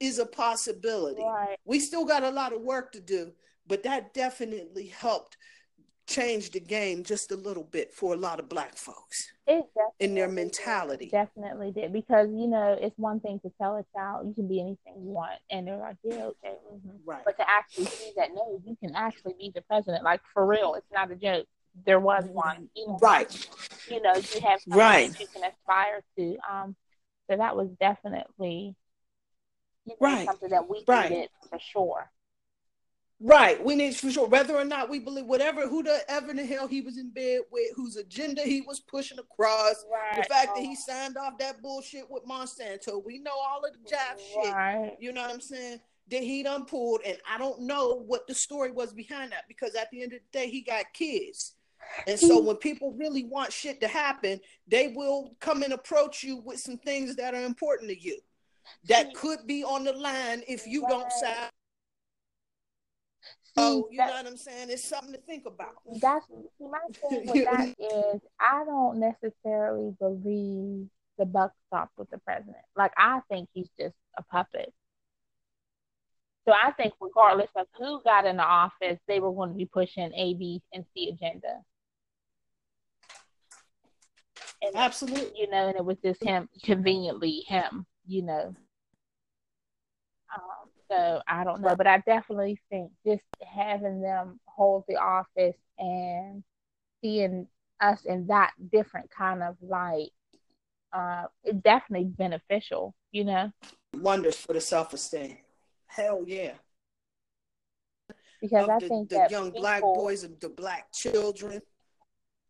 is 0.00 0.18
a 0.18 0.26
possibility. 0.26 1.22
Right. 1.22 1.56
We 1.64 1.80
still 1.80 2.04
got 2.04 2.22
a 2.22 2.30
lot 2.30 2.52
of 2.52 2.62
work 2.62 2.92
to 2.92 3.00
do, 3.00 3.32
but 3.66 3.82
that 3.82 4.14
definitely 4.14 4.86
helped 4.86 5.36
changed 6.06 6.52
the 6.52 6.60
game 6.60 7.02
just 7.02 7.32
a 7.32 7.36
little 7.36 7.64
bit 7.64 7.92
for 7.92 8.14
a 8.14 8.16
lot 8.16 8.38
of 8.40 8.48
black 8.48 8.76
folks 8.76 9.32
in 10.00 10.14
their 10.14 10.28
mentality. 10.28 11.08
Definitely 11.10 11.70
did 11.72 11.92
because 11.92 12.28
you 12.30 12.46
know 12.46 12.76
it's 12.80 12.98
one 12.98 13.20
thing 13.20 13.40
to 13.40 13.52
tell 13.60 13.76
a 13.76 13.84
child 13.96 14.26
you 14.26 14.34
can 14.34 14.48
be 14.48 14.60
anything 14.60 14.94
you 15.02 15.10
want, 15.10 15.38
and 15.50 15.66
they're 15.66 15.76
like, 15.76 15.96
yeah, 16.02 16.24
okay, 16.24 16.54
mhm. 16.72 16.98
Right. 17.04 17.24
but 17.24 17.36
to 17.36 17.48
actually 17.48 17.86
see 17.86 18.12
that 18.16 18.30
no, 18.34 18.60
you 18.64 18.76
can 18.82 18.94
actually 18.94 19.34
be 19.38 19.52
the 19.54 19.62
president, 19.62 20.04
like 20.04 20.20
for 20.32 20.46
real, 20.46 20.74
it's 20.74 20.90
not 20.92 21.10
a 21.10 21.16
joke. 21.16 21.46
There 21.86 22.00
was 22.00 22.24
one, 22.26 22.68
you 22.74 22.86
know, 22.86 22.98
Right. 23.00 23.48
you 23.88 24.00
know, 24.00 24.14
you 24.14 24.40
have 24.40 24.60
Right. 24.66 25.18
you 25.18 25.26
can 25.26 25.44
aspire 25.44 26.02
to. 26.16 26.36
Um, 26.50 26.76
so 27.30 27.36
that 27.36 27.56
was 27.56 27.68
definitely 27.80 28.74
you 29.86 29.92
know, 29.92 29.96
Right. 30.00 30.26
something 30.26 30.48
that 30.50 30.68
we 30.68 30.82
Right. 30.86 31.10
needed 31.10 31.30
for 31.50 31.58
sure. 31.58 32.10
Right. 33.26 33.64
We 33.64 33.74
need 33.74 33.96
for 33.96 34.10
sure, 34.10 34.28
whether 34.28 34.54
or 34.54 34.66
not 34.66 34.90
we 34.90 34.98
believe 34.98 35.24
whatever 35.24 35.66
who 35.66 35.82
the 35.82 36.02
ever 36.08 36.32
in 36.32 36.36
the 36.36 36.44
hell 36.44 36.66
he 36.66 36.82
was 36.82 36.98
in 36.98 37.08
bed 37.08 37.40
with, 37.50 37.70
whose 37.74 37.96
agenda 37.96 38.42
he 38.42 38.60
was 38.60 38.80
pushing 38.80 39.18
across, 39.18 39.82
Right. 39.90 40.16
the 40.16 40.24
fact 40.24 40.54
that 40.54 40.62
he 40.62 40.76
signed 40.76 41.16
off 41.16 41.38
that 41.38 41.62
bullshit 41.62 42.10
with 42.10 42.26
Monsanto. 42.26 43.02
We 43.02 43.20
know 43.20 43.32
all 43.32 43.64
of 43.64 43.72
the 43.72 43.96
shit. 44.18 44.52
Right. 44.52 44.94
You 45.00 45.12
know 45.12 45.22
what 45.22 45.30
I'm 45.30 45.40
saying? 45.40 45.80
That 46.10 46.22
he 46.22 46.42
done 46.42 46.66
pulled, 46.66 47.00
and 47.06 47.16
I 47.26 47.38
don't 47.38 47.62
know 47.62 48.02
what 48.06 48.26
the 48.26 48.34
story 48.34 48.70
was 48.70 48.92
behind 48.92 49.32
that 49.32 49.48
because 49.48 49.74
at 49.74 49.90
the 49.90 50.02
end 50.02 50.12
of 50.12 50.20
the 50.20 50.38
day, 50.38 50.50
he 50.50 50.60
got 50.60 50.84
kids. 50.92 51.54
And 52.06 52.20
so 52.20 52.42
mm. 52.42 52.44
when 52.44 52.56
people 52.56 52.92
really 52.92 53.24
want 53.24 53.54
shit 53.54 53.80
to 53.80 53.88
happen, 53.88 54.38
they 54.68 54.88
will 54.88 55.34
come 55.40 55.62
and 55.62 55.72
approach 55.72 56.22
you 56.22 56.42
with 56.44 56.60
some 56.60 56.76
things 56.76 57.16
that 57.16 57.32
are 57.32 57.44
important 57.44 57.88
to 57.88 57.98
you. 57.98 58.18
That 58.88 59.10
mm. 59.10 59.14
could 59.14 59.46
be 59.46 59.64
on 59.64 59.84
the 59.84 59.94
line 59.94 60.42
if 60.46 60.66
you 60.66 60.84
don't 60.90 61.10
sign. 61.10 61.48
Oh, 63.56 63.88
you 63.90 63.98
that- 63.98 64.08
know 64.08 64.16
what 64.16 64.26
I'm 64.26 64.36
saying? 64.36 64.70
It's 64.70 64.84
something 64.84 65.12
to 65.12 65.20
think 65.20 65.46
about. 65.46 65.74
that's 66.00 66.26
see 66.26 66.66
my 66.66 66.78
thing 67.08 67.26
with 67.26 67.44
that 67.50 67.68
is 67.78 68.20
I 68.40 68.64
don't 68.64 68.98
necessarily 68.98 69.94
believe 69.98 70.88
the 71.18 71.24
buck 71.26 71.52
stops 71.68 71.92
with 71.96 72.10
the 72.10 72.18
president. 72.18 72.56
Like 72.76 72.92
I 72.96 73.20
think 73.28 73.48
he's 73.54 73.68
just 73.78 73.94
a 74.18 74.22
puppet. 74.24 74.72
So 76.46 76.52
I 76.52 76.72
think 76.72 76.92
regardless 77.00 77.48
of 77.56 77.66
who 77.78 78.02
got 78.02 78.26
in 78.26 78.36
the 78.36 78.44
office, 78.44 78.98
they 79.08 79.18
were 79.20 79.32
going 79.32 79.50
to 79.50 79.54
be 79.56 79.64
pushing 79.64 80.12
A, 80.14 80.34
B, 80.34 80.60
and 80.74 80.84
C 80.94 81.08
agenda. 81.08 81.60
And 84.60 84.74
Absolutely. 84.76 85.40
you 85.40 85.48
know, 85.50 85.68
and 85.68 85.76
it 85.76 85.84
was 85.84 85.96
just 86.04 86.22
him 86.22 86.48
conveniently 86.62 87.44
him, 87.46 87.86
you 88.06 88.22
know. 88.22 88.54
So 90.94 91.22
I 91.26 91.44
don't 91.44 91.60
know, 91.60 91.74
but 91.76 91.86
I 91.86 91.98
definitely 91.98 92.60
think 92.70 92.92
just 93.06 93.22
having 93.46 94.00
them 94.00 94.38
hold 94.46 94.84
the 94.88 94.96
office 94.96 95.56
and 95.78 96.44
seeing 97.02 97.48
us 97.80 98.04
in 98.04 98.28
that 98.28 98.52
different 98.72 99.10
kind 99.10 99.42
of 99.42 99.56
light, 99.60 100.10
uh, 100.92 101.24
it's 101.42 101.58
definitely 101.62 102.06
beneficial, 102.08 102.94
you 103.10 103.24
know, 103.24 103.50
Wonders 103.96 104.36
for 104.36 104.52
the 104.52 104.60
self 104.60 104.92
esteem. 104.92 105.38
Hell 105.86 106.24
yeah. 106.26 106.52
because 108.40 108.64
Of 108.64 108.70
I 108.70 108.78
the, 108.78 108.88
think 108.88 109.08
the 109.08 109.16
that 109.16 109.30
young 109.30 109.50
black 109.50 109.80
boys 109.80 110.24
and 110.24 110.38
the 110.40 110.48
black 110.48 110.92
children. 110.92 111.60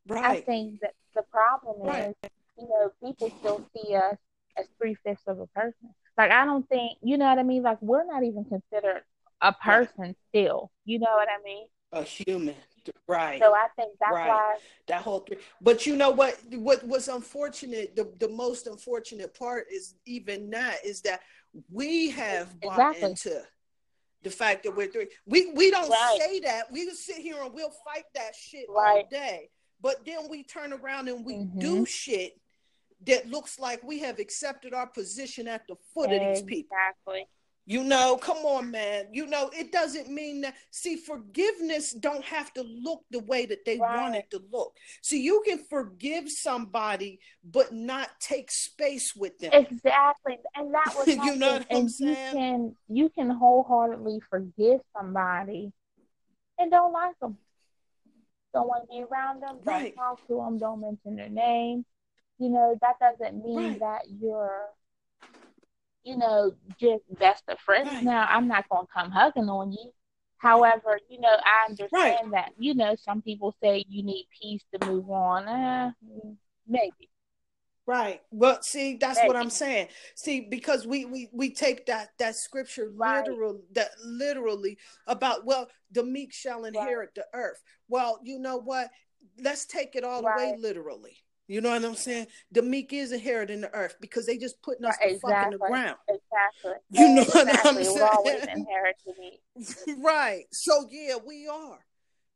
Right. 0.06 0.24
I 0.24 0.40
think 0.42 0.80
that 0.80 0.94
the 1.14 1.22
problem 1.22 1.86
Right. 1.86 2.14
is, 2.22 2.30
you 2.58 2.68
know, 2.68 2.90
people 3.02 3.30
still 3.40 3.64
see 3.74 3.94
us 3.94 4.16
as 4.56 4.66
three 4.78 4.94
fifths 5.04 5.22
of 5.26 5.40
a 5.40 5.46
person. 5.48 5.94
Like 6.16 6.30
I 6.30 6.44
don't 6.44 6.68
think, 6.68 6.98
you 7.02 7.18
know 7.18 7.26
what 7.26 7.38
I 7.38 7.42
mean? 7.42 7.62
Like 7.62 7.80
we're 7.82 8.04
not 8.04 8.22
even 8.22 8.44
considered 8.44 9.02
a 9.40 9.52
person 9.52 10.14
still. 10.28 10.70
You 10.84 10.98
know 11.00 11.10
what 11.14 11.28
I 11.28 11.42
mean? 11.44 11.66
A 11.92 12.02
human. 12.02 12.54
Right. 13.08 13.40
So 13.40 13.54
I 13.54 13.68
think 13.76 13.92
that's 13.98 14.12
Right. 14.12 14.28
why 14.28 14.56
that 14.88 15.02
whole 15.02 15.20
thing. 15.20 15.38
But 15.60 15.86
you 15.86 15.96
know 15.96 16.10
what? 16.10 16.38
What 16.52 16.86
was 16.86 17.08
unfortunate? 17.08 17.96
The, 17.96 18.12
the 18.18 18.28
most 18.28 18.66
unfortunate 18.66 19.32
part 19.38 19.66
is 19.72 19.94
even 20.04 20.50
that 20.50 20.84
is 20.84 21.00
that 21.02 21.20
we 21.70 22.10
have 22.10 22.58
bought 22.60 22.94
Exactly. 22.96 23.10
into 23.10 23.42
the 24.22 24.30
fact 24.30 24.64
that 24.64 24.76
we're 24.76 24.86
three. 24.88 25.08
We 25.26 25.52
we 25.52 25.70
don't 25.70 25.88
Right. 25.88 26.18
say 26.20 26.40
that. 26.40 26.70
We 26.70 26.84
just 26.84 27.04
sit 27.06 27.16
here 27.16 27.42
and 27.42 27.52
we'll 27.54 27.72
fight 27.86 28.04
that 28.14 28.34
shit 28.34 28.66
all 28.68 29.06
day. 29.10 29.48
But 29.80 30.04
then 30.04 30.28
we 30.28 30.42
turn 30.44 30.72
around 30.72 31.08
and 31.08 31.24
we 31.24 31.34
Mhm. 31.34 31.58
do 31.60 31.86
shit 31.86 32.38
that 33.06 33.28
looks 33.28 33.58
like 33.58 33.82
we 33.82 34.00
have 34.00 34.18
accepted 34.18 34.74
our 34.74 34.86
position 34.86 35.48
at 35.48 35.62
the 35.68 35.76
foot 35.92 36.12
of 36.12 36.20
these 36.20 36.42
people. 36.42 36.76
exactly. 36.76 37.26
You 37.66 37.82
know, 37.82 38.18
come 38.18 38.36
on, 38.44 38.70
man. 38.70 39.06
You 39.12 39.26
know, 39.26 39.48
it 39.54 39.72
doesn't 39.72 40.10
mean 40.10 40.42
that. 40.42 40.54
See, 40.70 40.96
forgiveness 40.96 41.92
don't 41.92 42.22
have 42.24 42.52
to 42.54 42.62
look 42.62 43.04
the 43.10 43.20
way 43.20 43.46
that 43.46 43.64
they 43.64 43.78
Right. 43.78 44.02
want 44.02 44.16
it 44.16 44.30
to 44.32 44.42
look. 44.52 44.76
So 45.00 45.16
you 45.16 45.42
can 45.46 45.58
forgive 45.70 46.30
somebody, 46.30 47.20
but 47.42 47.72
not 47.72 48.10
take 48.20 48.50
space 48.50 49.16
with 49.16 49.38
them. 49.38 49.52
Exactly. 49.54 50.36
And 50.54 50.74
that 50.74 50.94
was 50.98 51.08
You 51.08 51.36
know 51.36 51.54
what 51.54 51.66
I'm 51.70 51.76
and 51.78 51.90
you 51.98 52.14
saying? 52.14 52.34
can 52.34 52.76
you 52.88 53.08
can 53.08 53.30
wholeheartedly 53.30 54.20
forgive 54.28 54.80
somebody 54.94 55.72
and 56.58 56.70
don't 56.70 56.92
like 56.92 57.18
them. 57.18 57.38
Don't 58.52 58.68
want 58.68 58.82
to 58.90 58.94
be 58.94 59.02
around 59.02 59.40
them. 59.40 59.56
Don't 59.64 59.66
Right. 59.66 59.96
talk 59.96 60.24
to 60.28 60.34
them. 60.36 60.58
Don't 60.58 60.82
mention 60.82 61.16
their 61.16 61.30
name. 61.30 61.86
You 62.44 62.50
know 62.50 62.76
that 62.82 62.98
doesn't 63.00 63.42
mean 63.42 63.56
Right. 63.56 63.80
that 63.80 64.02
you're, 64.20 64.66
you 66.02 66.18
know, 66.18 66.52
just 66.78 67.02
best 67.18 67.42
of 67.48 67.58
friends. 67.58 67.88
Right. 67.90 68.04
Now 68.04 68.26
I'm 68.28 68.46
not 68.48 68.68
gonna 68.68 68.86
come 68.94 69.10
hugging 69.10 69.48
on 69.48 69.72
you. 69.72 69.90
However, 70.36 71.00
you 71.08 71.22
know 71.22 71.34
I 71.42 71.70
understand 71.70 71.90
Right. 71.90 72.18
that. 72.32 72.52
You 72.58 72.74
know 72.74 72.96
some 73.02 73.22
people 73.22 73.54
say 73.62 73.86
you 73.88 74.02
need 74.02 74.26
peace 74.42 74.62
to 74.74 74.86
move 74.86 75.08
on. 75.10 75.48
Uh, 75.48 75.92
maybe. 76.68 77.08
Right. 77.86 78.20
Well, 78.30 78.60
see, 78.60 78.98
that's 78.98 79.20
Right. 79.20 79.28
what 79.28 79.36
I'm 79.36 79.48
saying. 79.48 79.88
See, 80.14 80.42
because 80.42 80.86
we 80.86 81.06
we 81.06 81.30
we 81.32 81.50
take 81.54 81.86
that 81.86 82.10
that 82.18 82.36
scripture 82.36 82.92
Right. 82.94 83.26
literal 83.26 83.62
that 83.72 83.88
literally 84.04 84.76
about 85.06 85.46
well, 85.46 85.70
the 85.92 86.04
meek 86.04 86.34
shall 86.34 86.66
inherit 86.66 87.14
the 87.14 87.24
earth. 87.32 87.62
Well, 87.88 88.20
you 88.22 88.38
know 88.38 88.58
what? 88.58 88.90
Let's 89.40 89.64
take 89.64 89.96
it 89.96 90.04
all 90.04 90.20
the 90.20 90.28
way 90.36 90.56
literally. 90.58 91.23
You 91.46 91.60
know 91.60 91.70
what 91.70 91.84
I'm 91.84 91.94
saying? 91.94 92.28
The 92.52 92.62
meek 92.62 92.92
is 92.92 93.12
inheriting 93.12 93.60
the 93.60 93.74
earth 93.74 93.96
because 94.00 94.26
they 94.26 94.38
just 94.38 94.62
putting 94.62 94.86
us 94.86 94.96
Right, 95.00 95.14
the 95.14 95.20
fuck 95.20 95.44
in 95.44 95.50
the 95.52 95.58
ground. 95.58 95.96
Exactly. 96.08 96.80
You 96.90 97.14
know 97.14 97.24
what 97.24 97.66
I'm 97.66 97.76
exactly. 97.76 98.00
We're 98.00 98.06
always 98.06 98.42
saying? 98.42 99.98
right. 100.02 100.44
So 100.52 100.86
yeah, 100.90 101.16
we 101.24 101.46
are. 101.46 101.78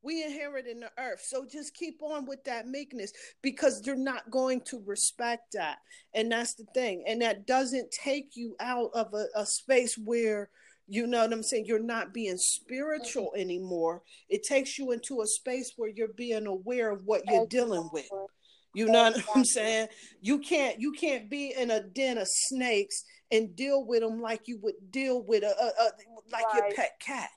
We 0.03 0.23
inherit 0.23 0.66
in 0.66 0.81
the 0.81 0.90
earth. 0.99 1.23
So 1.25 1.44
just 1.51 1.75
keep 1.75 2.03
on 2.03 2.27
with 2.27 2.44
that 2.44 2.68
meekness 2.68 3.12
because 3.42 3.85
you're 3.85 3.97
not 3.97 4.31
going 4.31 4.61
to 4.66 4.83
respect 4.87 5.53
that. 5.55 5.79
And 6.14 6.31
that's 6.31 6.55
the 6.55 6.66
thing. 6.75 7.05
And 7.07 7.23
that 7.23 7.47
doesn't 7.47 7.90
take 7.90 8.37
you 8.37 8.57
out 8.61 8.90
of 8.94 9.12
a, 9.14 9.27
a 9.35 9.47
space 9.47 9.99
where 9.99 10.51
you 10.90 11.07
know 11.07 11.21
what 11.21 11.33
I'm 11.33 11.42
saying, 11.42 11.66
you're 11.66 11.79
not 11.79 12.14
being 12.14 12.38
spiritual 12.38 13.27
mm-hmm. 13.35 13.42
anymore. 13.42 14.03
It 14.31 14.42
takes 14.42 14.79
you 14.79 14.92
into 14.92 15.21
a 15.21 15.27
space 15.27 15.75
where 15.77 15.90
you're 15.90 16.09
being 16.09 16.47
aware 16.47 16.90
of 16.90 17.05
what 17.05 17.23
you're 17.27 17.47
dealing 17.47 17.90
with. 17.92 18.09
Exactly. 18.74 18.81
You 18.81 18.92
know 18.92 19.12
what 19.12 19.37
I'm 19.37 19.44
saying? 19.44 19.88
You 20.20 20.38
can't 20.38 20.81
you 20.81 20.92
can't 20.92 21.31
be 21.31 21.54
in 21.57 21.70
a 21.70 21.81
den 21.81 22.18
of 22.18 22.28
snakes 22.28 23.04
and 23.31 23.54
deal 23.57 23.85
with 23.85 24.00
them 24.00 24.20
like 24.20 24.42
you 24.46 24.59
would 24.62 24.74
deal 24.90 25.22
with 25.22 25.42
a, 25.42 25.46
a, 25.48 25.85
a 25.85 25.90
like 26.31 26.44
your 26.54 26.74
pet 26.74 27.00
cat. 27.00 27.31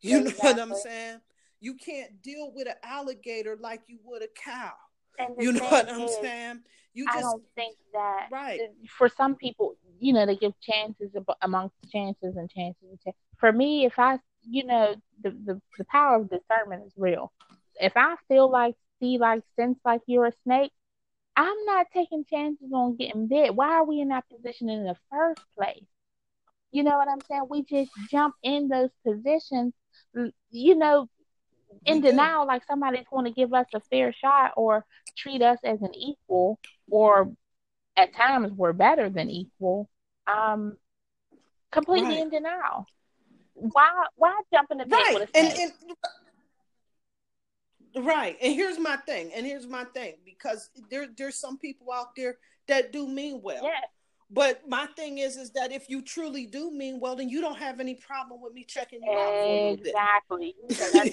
You 0.00 0.20
know 0.24 0.30
what 0.38 0.58
I'm 0.58 0.74
saying? 0.74 1.20
You 1.60 1.74
can't 1.74 2.20
deal 2.22 2.52
with 2.54 2.66
an 2.66 2.74
alligator 2.82 3.56
like 3.60 3.82
you 3.86 3.98
would 4.04 4.22
a 4.22 4.28
cow. 4.34 4.72
You 5.38 5.52
know 5.52 5.64
what 5.64 5.90
I'm 5.90 6.02
is, 6.02 6.16
saying? 6.16 6.60
You 6.94 7.06
I 7.08 7.20
don't 7.20 7.42
think 7.54 7.76
that 7.92 8.28
right. 8.30 8.60
for 8.98 9.08
some 9.08 9.34
people, 9.34 9.76
you 10.00 10.12
know, 10.12 10.26
they 10.26 10.36
give 10.36 10.52
chances 10.60 11.10
ab- 11.16 11.36
amongst 11.40 11.76
chances 11.90 12.36
and 12.36 12.50
chances 12.50 12.82
and 12.82 13.00
chances. 13.00 13.20
For 13.38 13.52
me, 13.52 13.84
if 13.86 13.98
I, 13.98 14.18
you 14.42 14.64
know, 14.64 14.94
the, 15.22 15.30
the 15.30 15.60
the 15.78 15.84
power 15.84 16.16
of 16.16 16.30
discernment 16.30 16.84
is 16.86 16.92
real. 16.96 17.32
If 17.80 17.92
I 17.96 18.16
feel 18.28 18.50
like, 18.50 18.74
see, 19.02 19.18
like, 19.18 19.42
sense 19.56 19.78
like 19.84 20.00
you're 20.06 20.26
a 20.26 20.32
snake, 20.44 20.72
I'm 21.36 21.64
not 21.66 21.86
taking 21.92 22.24
chances 22.30 22.70
on 22.72 22.96
getting 22.96 23.26
bit. 23.26 23.54
Why 23.54 23.70
are 23.70 23.84
we 23.84 24.00
in 24.00 24.08
that 24.08 24.24
position 24.28 24.68
in 24.68 24.84
the 24.84 24.96
first 25.10 25.40
place? 25.58 25.84
You 26.70 26.84
know 26.84 26.96
what 26.96 27.08
I'm 27.08 27.22
saying? 27.28 27.46
We 27.50 27.64
just 27.64 27.90
jump 28.10 28.34
in 28.42 28.68
those 28.68 28.90
positions, 29.06 29.74
you 30.50 30.74
know, 30.76 31.08
in 31.84 32.00
denial, 32.00 32.46
like 32.46 32.62
somebody's 32.66 33.06
going 33.10 33.24
to 33.24 33.30
give 33.32 33.52
us 33.52 33.66
a 33.74 33.80
fair 33.90 34.12
shot 34.12 34.52
or 34.56 34.84
treat 35.16 35.42
us 35.42 35.58
as 35.64 35.82
an 35.82 35.94
equal, 35.94 36.58
or 36.90 37.32
at 37.96 38.14
times 38.14 38.52
we're 38.52 38.72
better 38.72 39.08
than 39.10 39.28
equal. 39.30 39.88
Um, 40.26 40.76
completely 41.70 42.08
Right. 42.10 42.22
in 42.22 42.30
denial. 42.30 42.86
Why? 43.54 44.06
Why 44.16 44.40
jump 44.52 44.70
in 44.70 44.78
the 44.78 44.86
bed 44.86 44.98
Right. 44.98 45.14
with 45.14 45.30
a 45.34 45.38
And, 45.38 45.48
and 45.48 45.72
right. 47.96 48.36
And 48.42 48.54
here's 48.54 48.78
my 48.78 48.96
thing. 48.96 49.30
And 49.34 49.44
here's 49.46 49.66
my 49.66 49.84
thing 49.84 50.14
because 50.24 50.70
there 50.90 51.06
there's 51.16 51.36
some 51.36 51.58
people 51.58 51.92
out 51.92 52.14
there 52.16 52.36
that 52.68 52.92
do 52.92 53.08
mean 53.08 53.40
well. 53.42 53.62
yeah, 53.64 53.80
But 54.30 54.68
my 54.68 54.86
thing 54.96 55.18
is, 55.18 55.36
is 55.36 55.50
that 55.52 55.72
if 55.72 55.88
you 55.90 56.00
truly 56.02 56.46
do 56.46 56.70
mean 56.70 57.00
well, 57.00 57.16
then 57.16 57.28
you 57.28 57.40
don't 57.40 57.58
have 57.58 57.80
any 57.80 57.94
problem 57.96 58.40
with 58.40 58.52
me 58.54 58.64
checking 58.64 59.02
you 59.02 59.10
out 59.10 59.32
for 59.34 59.44
a 59.50 59.54
little 59.54 59.76
bit. 59.76 59.86
Exactly. 59.88 60.54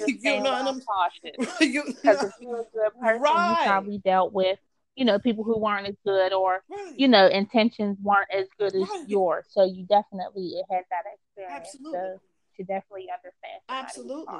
You 0.08 0.18
You 0.38 0.44
know 0.44 0.52
what 0.52 0.68
I'm 0.68 0.82
cautious. 0.82 1.60
You- 1.62 1.84
Because 1.88 2.24
if 2.24 2.32
you're 2.39 2.62
a 2.62 2.65
good 2.74 2.92
person, 3.02 3.22
Right. 3.22 3.50
you 3.62 3.65
probably 3.65 3.98
dealt 4.00 4.32
with, 4.32 4.60
you 4.96 5.06
know, 5.06 5.18
people 5.20 5.44
who 5.44 5.58
weren't 5.58 5.88
as 5.88 5.96
good 6.06 6.34
or, 6.34 6.63
right. 6.70 6.94
you 6.98 7.08
know, 7.08 7.28
intentions 7.28 7.98
weren't 8.02 8.30
as 8.32 8.48
good 8.58 8.76
as 8.76 8.88
Right. 8.89 9.04
yours. 9.08 9.46
So 9.50 9.63
you 9.65 9.86
definitely 9.86 10.62
had 10.70 10.84
that 10.92 11.04
experience. 11.13 11.65
Absolutely. 11.65 12.00
So 12.00 12.20
you 12.58 12.65
definitely 12.65 13.08
understand. 13.12 13.62
Absolutely. 13.70 14.39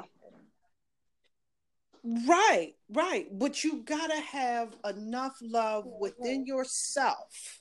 Right, 2.02 2.74
right. 2.90 3.26
But 3.32 3.62
you 3.62 3.82
gotta 3.82 4.20
have 4.20 4.74
enough 4.84 5.36
love 5.42 5.86
within 6.00 6.46
yourself, 6.46 7.60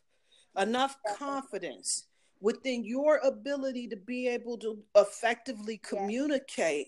enough 0.58 0.96
confidence 1.18 2.08
within 2.42 2.86
your 2.86 3.18
ability 3.18 3.88
to 3.90 3.98
be 3.98 4.28
able 4.28 4.58
to 4.58 4.80
effectively 4.96 5.78
communicate 5.78 6.88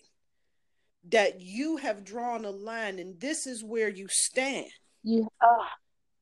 that 1.09 1.41
you 1.41 1.77
have 1.77 2.03
drawn 2.05 2.45
a 2.45 2.49
line 2.51 2.99
and 2.99 3.19
this 3.19 3.47
is 3.47 3.63
where 3.63 3.89
you 3.89 4.07
stand. 4.09 4.67
You, 5.03 5.27
oh, 5.41 5.65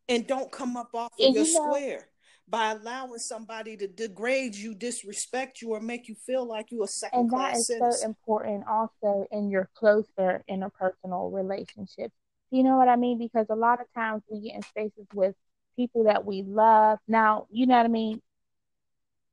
And 0.07 0.25
don't 0.25 0.51
come 0.51 0.77
up 0.77 0.95
off 0.95 1.11
of 1.13 1.19
your 1.35 1.45
you 1.45 1.53
know- 1.53 1.65
square 1.67 2.07
by 2.49 2.71
allowing 2.71 3.19
somebody 3.19 3.77
to 3.77 3.87
degrade 3.87 4.55
you, 4.55 4.73
disrespect 4.73 5.61
you, 5.61 5.71
or 5.71 5.79
make 5.79 6.07
you 6.07 6.15
feel 6.15 6.45
like 6.45 6.71
you 6.71 6.83
a 6.83 6.87
second 6.87 7.19
and 7.21 7.31
that 7.31 7.53
class 7.53 7.69
is 7.69 7.99
so 8.01 8.05
important 8.05 8.65
also 8.67 9.27
in 9.31 9.49
your 9.49 9.69
closer 9.75 10.43
interpersonal 10.49 11.33
relationships. 11.33 12.13
You 12.51 12.63
know 12.63 12.77
what 12.77 12.87
I 12.87 12.95
mean? 12.95 13.17
Because 13.19 13.45
a 13.49 13.55
lot 13.55 13.79
of 13.81 13.87
times 13.93 14.23
we 14.29 14.41
get 14.41 14.55
in 14.55 14.63
spaces 14.63 15.05
with 15.13 15.35
people 15.75 16.05
that 16.05 16.25
we 16.25 16.41
love. 16.41 16.99
Now, 17.07 17.47
you 17.51 17.67
know 17.67 17.77
what 17.77 17.85
I 17.85 17.89
mean? 17.89 18.21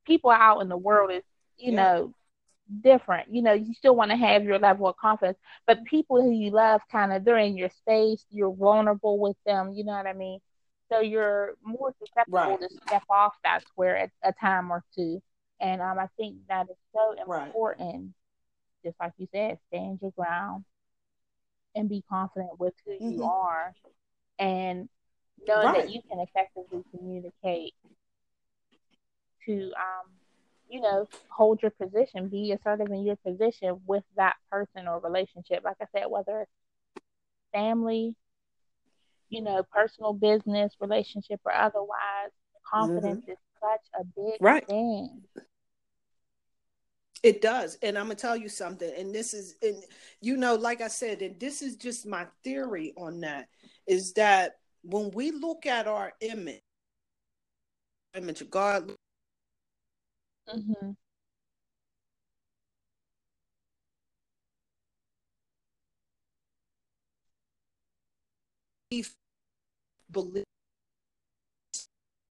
People 0.06 0.30
out 0.30 0.60
in 0.60 0.68
the 0.68 0.76
world 0.76 1.10
is, 1.10 1.22
you 1.56 1.72
Yeah. 1.72 1.76
know, 1.76 2.14
different. 2.82 3.32
You 3.32 3.42
know, 3.42 3.52
you 3.52 3.74
still 3.74 3.96
want 3.96 4.10
to 4.10 4.16
have 4.16 4.44
your 4.44 4.58
level 4.58 4.86
of 4.88 4.96
confidence, 4.96 5.38
but 5.66 5.84
people 5.84 6.20
who 6.20 6.30
you 6.30 6.50
love 6.50 6.82
kind 6.90 7.12
of 7.12 7.24
they're 7.24 7.38
in 7.38 7.56
your 7.56 7.70
space, 7.70 8.24
you're 8.30 8.52
vulnerable 8.54 9.18
with 9.18 9.36
them, 9.46 9.72
you 9.72 9.84
know 9.84 9.92
what 9.92 10.06
I 10.06 10.12
mean? 10.12 10.40
So 10.90 11.00
you're 11.00 11.54
more 11.62 11.92
susceptible 11.98 12.36
Right. 12.36 12.60
to 12.60 12.68
step 12.86 13.02
off 13.10 13.34
that 13.44 13.62
square 13.66 13.96
at 13.96 14.10
a 14.22 14.32
time 14.32 14.70
or 14.70 14.84
two. 14.94 15.22
And 15.60 15.80
um, 15.80 15.98
I 15.98 16.08
think 16.16 16.36
that 16.48 16.68
is 16.70 16.76
so 16.94 17.14
Right. 17.26 17.46
important, 17.46 18.14
just 18.84 18.96
like 19.00 19.12
you 19.18 19.26
said, 19.32 19.58
stand 19.68 19.98
your 20.02 20.12
ground 20.12 20.64
and 21.74 21.88
be 21.88 22.02
confident 22.08 22.58
with 22.58 22.74
who 22.84 22.92
you 22.92 23.22
Mhm. 23.22 23.30
are 23.30 23.74
and 24.38 24.88
knowing 25.46 25.66
Right. 25.66 25.86
that 25.86 25.90
you 25.90 26.02
can 26.08 26.20
effectively 26.20 26.82
communicate 26.90 27.74
to 29.46 29.72
um 29.76 30.10
you 30.68 30.80
know 30.80 31.06
hold 31.28 31.62
your 31.62 31.70
position 31.70 32.28
be 32.28 32.52
assertive 32.52 32.90
in 32.90 33.04
your 33.04 33.16
position 33.16 33.80
with 33.86 34.04
that 34.16 34.36
person 34.50 34.88
or 34.88 34.98
relationship 35.00 35.62
like 35.64 35.76
i 35.80 35.86
said 35.92 36.06
whether 36.08 36.40
it's 36.40 36.50
family 37.52 38.14
you 39.28 39.42
know 39.42 39.62
personal 39.72 40.12
business 40.12 40.72
relationship 40.80 41.40
or 41.44 41.54
otherwise 41.54 42.30
confidence 42.70 43.22
is 43.28 43.36
such 43.60 44.00
a 44.00 44.04
big 44.04 44.40
Mm-hmm. 44.40 44.44
Right. 44.44 44.66
thing 44.66 45.22
It 47.22 47.40
does. 47.40 47.76
And 47.82 47.98
I'm 47.98 48.06
going 48.06 48.16
to 48.16 48.20
tell 48.22 48.36
you 48.36 48.48
something. 48.48 48.90
And 48.96 49.14
this 49.14 49.34
is, 49.34 49.56
and 49.62 49.82
you 50.20 50.36
know, 50.36 50.54
like 50.54 50.80
I 50.80 50.88
said, 50.88 51.22
and 51.22 51.38
this 51.40 51.62
is 51.62 51.76
just 51.76 52.06
my 52.06 52.26
theory 52.44 52.92
on 52.96 53.20
that 53.20 53.48
is 53.86 54.12
that 54.14 54.58
when 54.82 55.10
we 55.10 55.32
look 55.32 55.66
at 55.66 55.88
our 55.88 56.12
image, 56.20 56.62
image 58.14 58.40
of 58.42 58.50
God, 58.50 58.92
hmm 60.48 60.90
believe 68.90 69.16